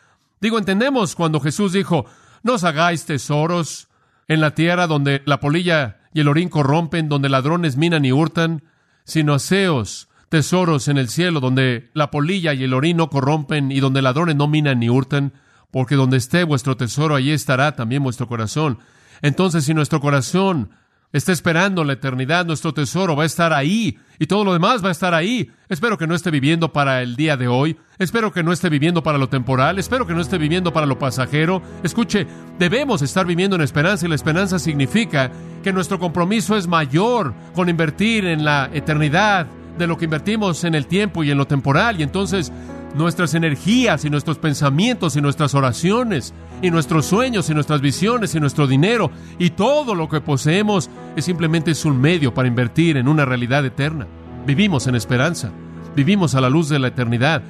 Digo, 0.42 0.58
entendemos 0.58 1.16
cuando 1.16 1.40
Jesús 1.40 1.72
dijo, 1.72 2.06
no 2.44 2.56
os 2.56 2.66
hagáis 2.66 3.06
tesoros 3.06 3.88
en 4.28 4.42
la 4.42 4.54
tierra 4.54 4.86
donde 4.86 5.22
la 5.26 5.40
polilla 5.40 6.01
y 6.14 6.20
el 6.20 6.28
orín 6.28 6.50
corrompen, 6.50 7.10
donde 7.10 7.30
ladrones 7.30 7.78
minan 7.78 8.06
y 8.06 8.12
hurtan, 8.12 8.64
sino 9.04 9.34
aseos, 9.34 10.10
tesoros 10.30 10.88
en 10.88 10.98
el 10.98 11.10
cielo, 11.10 11.40
donde 11.40 11.90
la 11.94 12.12
polilla 12.12 12.54
y 12.54 12.64
el 12.64 12.74
orín 12.74 12.98
no 12.98 13.10
corrompen 13.10 13.72
y 13.72 13.80
donde 13.80 14.02
ladrones 14.02 14.36
no 14.36 14.48
minan 14.48 14.80
ni 14.80 14.90
hurtan, 14.90 15.34
porque 15.72 15.96
donde 15.96 16.18
esté 16.18 16.44
vuestro 16.44 16.78
tesoro, 16.78 17.16
allí 17.16 17.32
estará 17.32 17.76
también 17.76 18.04
vuestro 18.04 18.28
corazón. 18.28 18.80
Entonces, 19.22 19.66
si 19.66 19.74
nuestro 19.74 20.00
corazón 20.02 20.72
está 21.14 21.32
esperando 21.32 21.84
la 21.84 21.94
eternidad, 21.94 22.46
nuestro 22.46 22.74
tesoro 22.74 23.16
va 23.16 23.24
a 23.24 23.26
estar 23.26 23.54
ahí 23.54 23.98
y 24.20 24.28
todo 24.28 24.44
lo 24.44 24.54
demás 24.54 24.84
va 24.84 24.90
a 24.90 24.94
estar 24.94 25.14
ahí. 25.14 25.52
Espero 25.70 25.98
que 25.98 26.08
no 26.08 26.16
esté 26.16 26.32
viviendo 26.32 26.72
para 26.72 27.02
el 27.02 27.16
día 27.16 27.38
de 27.38 27.48
hoy, 27.48 27.78
espero 27.98 28.32
que 28.32 28.44
no 28.44 28.52
esté 28.52 28.70
viviendo 28.70 29.04
para 29.04 29.18
lo 29.18 29.30
temporal, 29.30 29.80
espero 29.80 30.06
que 30.08 30.14
no 30.14 30.22
esté 30.22 30.38
viviendo 30.38 30.72
para 30.72 30.86
lo 30.86 31.00
pasajero. 31.00 31.62
Escuche, 31.84 32.28
debemos 32.60 33.02
estar 33.02 33.26
viviendo 33.26 33.56
en 33.56 33.62
esperanza 33.62 34.06
y 34.06 34.10
la 34.10 34.16
esperanza 34.16 34.60
significa 34.60 35.32
que 35.64 35.74
nuestro 35.74 36.00
compromiso 36.00 36.56
es 36.56 36.68
mayor 36.68 37.34
con 37.54 37.70
invertir 37.70 38.26
en 38.26 38.44
la 38.44 38.70
eternidad 38.74 39.48
de 39.78 39.88
lo 39.88 39.98
que 39.98 40.06
invertimos 40.06 40.64
en 40.64 40.76
el 40.76 40.86
tiempo 40.86 41.24
y 41.24 41.32
en 41.32 41.38
lo 41.38 41.48
temporal 41.48 42.00
y 42.00 42.04
entonces 42.04 42.52
nuestras 42.96 43.34
energías 43.34 44.06
y 44.06 44.10
nuestros 44.10 44.38
pensamientos 44.38 45.16
y 45.16 45.22
nuestras 45.22 45.56
oraciones 45.56 46.34
y 46.62 46.72
nuestros 46.72 47.06
sueños 47.06 47.50
y 47.50 47.54
nuestras 47.54 47.82
visiones 47.82 48.36
y 48.36 48.40
nuestro 48.40 48.68
dinero 48.68 49.12
y 49.40 49.52
todo 49.52 49.96
lo 49.96 50.10
que 50.10 50.22
poseemos 50.22 50.90
es 51.16 51.26
simplemente 51.26 51.74
un 51.86 52.00
medio 52.00 52.34
para 52.34 52.48
invertir 52.48 52.98
en 52.98 53.08
una 53.08 53.26
realidad 53.26 53.66
eterna. 53.66 54.08
Vivimos 54.46 54.88
en 54.88 54.96
esperanza, 54.96 55.52
vivimos 55.96 56.36
a 56.36 56.42
la 56.42 56.50
luz 56.50 56.70
de 56.70 56.80
la 56.80 56.88
eternidad. 56.88 57.42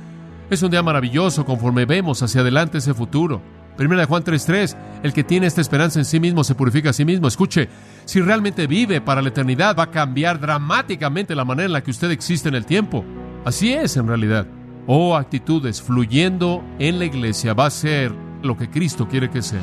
Es 0.49 0.62
un 0.63 0.71
día 0.71 0.84
maravilloso 0.84 1.45
conforme 1.45 1.86
vemos 1.86 2.21
hacia 2.21 2.41
adelante 2.41 2.77
ese 2.77 2.93
futuro. 2.93 3.41
Primera 3.77 4.01
de 4.01 4.08
Juan 4.08 4.23
3:3, 4.23 4.75
el 5.01 5.13
que 5.13 5.23
tiene 5.23 5.47
esta 5.47 5.62
esperanza 5.62 5.97
en 5.97 6.06
sí 6.06 6.19
mismo 6.19 6.43
se 6.43 6.56
purifica 6.56 6.89
a 6.89 6.93
sí 6.93 7.06
mismo. 7.06 7.27
Escuche, 7.27 7.69
si 8.06 8.21
realmente 8.21 8.67
vive 8.67 9.01
para 9.01 9.21
la 9.21 9.30
eternidad 9.30 9.75
va 9.77 9.84
a 9.84 9.91
cambiar 9.91 10.39
dramáticamente 10.39 11.36
la 11.36 11.45
manera 11.45 11.67
en 11.67 11.73
la 11.73 11.82
que 11.82 11.91
usted 11.91 12.12
existe 12.12 12.49
en 12.49 12.56
el 12.56 12.65
tiempo. 12.65 13.04
Así 13.45 13.71
es 13.71 13.97
en 13.97 14.08
realidad 14.08 14.45
o 14.88 15.15
actitudes 15.15 15.82
fluyendo 15.82 16.63
en 16.80 17.00
la 17.00 17.06
iglesia 17.06 17.54
va 17.54 17.67
a 17.67 17.72
ser 17.72 18.12
lo 18.41 18.58
que 18.58 18.70
Cristo 18.70 19.08
quiere 19.08 19.30
que 19.30 19.41
sea. 19.41 19.62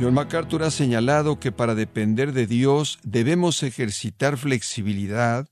John 0.00 0.14
MacArthur 0.14 0.62
ha 0.62 0.70
señalado 0.70 1.38
que 1.38 1.52
para 1.52 1.74
depender 1.74 2.32
de 2.32 2.46
Dios 2.46 2.98
debemos 3.02 3.62
ejercitar 3.62 4.38
flexibilidad, 4.38 5.46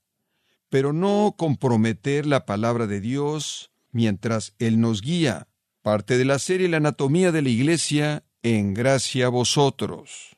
pero 0.70 0.94
no 0.94 1.34
comprometer 1.36 2.24
la 2.24 2.46
palabra 2.46 2.86
de 2.86 3.00
Dios 3.00 3.70
mientras 3.92 4.54
Él 4.58 4.80
nos 4.80 5.02
guía. 5.02 5.48
Parte 5.82 6.16
de 6.16 6.24
la 6.24 6.38
serie 6.38 6.68
La 6.68 6.78
anatomía 6.78 7.30
de 7.30 7.42
la 7.42 7.50
iglesia 7.50 8.24
en 8.42 8.72
gracia 8.72 9.26
a 9.26 9.28
vosotros. 9.28 10.37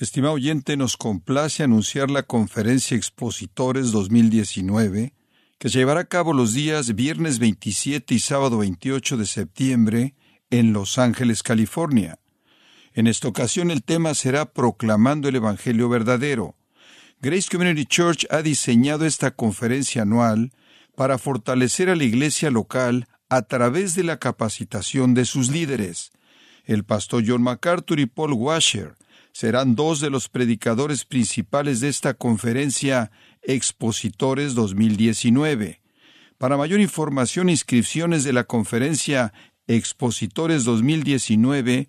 Estimado 0.00 0.32
oyente, 0.32 0.78
nos 0.78 0.96
complace 0.96 1.62
anunciar 1.62 2.10
la 2.10 2.22
conferencia 2.22 2.96
Expositores 2.96 3.92
2019, 3.92 5.12
que 5.58 5.68
se 5.68 5.78
llevará 5.78 6.00
a 6.00 6.04
cabo 6.06 6.32
los 6.32 6.54
días 6.54 6.94
viernes 6.94 7.38
27 7.38 8.14
y 8.14 8.18
sábado 8.18 8.56
28 8.56 9.18
de 9.18 9.26
septiembre 9.26 10.14
en 10.48 10.72
Los 10.72 10.96
Ángeles, 10.96 11.42
California. 11.42 12.18
En 12.94 13.08
esta 13.08 13.28
ocasión 13.28 13.70
el 13.70 13.82
tema 13.82 14.14
será 14.14 14.54
Proclamando 14.54 15.28
el 15.28 15.36
Evangelio 15.36 15.90
verdadero. 15.90 16.56
Grace 17.20 17.50
Community 17.50 17.84
Church 17.84 18.26
ha 18.30 18.40
diseñado 18.40 19.04
esta 19.04 19.32
conferencia 19.32 20.00
anual 20.00 20.50
para 20.96 21.18
fortalecer 21.18 21.90
a 21.90 21.94
la 21.94 22.04
iglesia 22.04 22.50
local 22.50 23.06
a 23.28 23.42
través 23.42 23.94
de 23.94 24.04
la 24.04 24.18
capacitación 24.18 25.12
de 25.12 25.26
sus 25.26 25.50
líderes. 25.50 26.10
El 26.64 26.84
pastor 26.84 27.22
John 27.26 27.42
MacArthur 27.42 28.00
y 28.00 28.06
Paul 28.06 28.32
Washer 28.32 28.94
serán 29.40 29.74
dos 29.74 30.00
de 30.00 30.10
los 30.10 30.28
predicadores 30.28 31.06
principales 31.06 31.80
de 31.80 31.88
esta 31.88 32.12
conferencia 32.12 33.10
Expositores 33.40 34.54
2019. 34.54 35.80
Para 36.36 36.58
mayor 36.58 36.78
información 36.78 37.48
e 37.48 37.52
inscripciones 37.52 38.22
de 38.22 38.34
la 38.34 38.44
conferencia 38.44 39.32
Expositores 39.66 40.64
2019, 40.64 41.88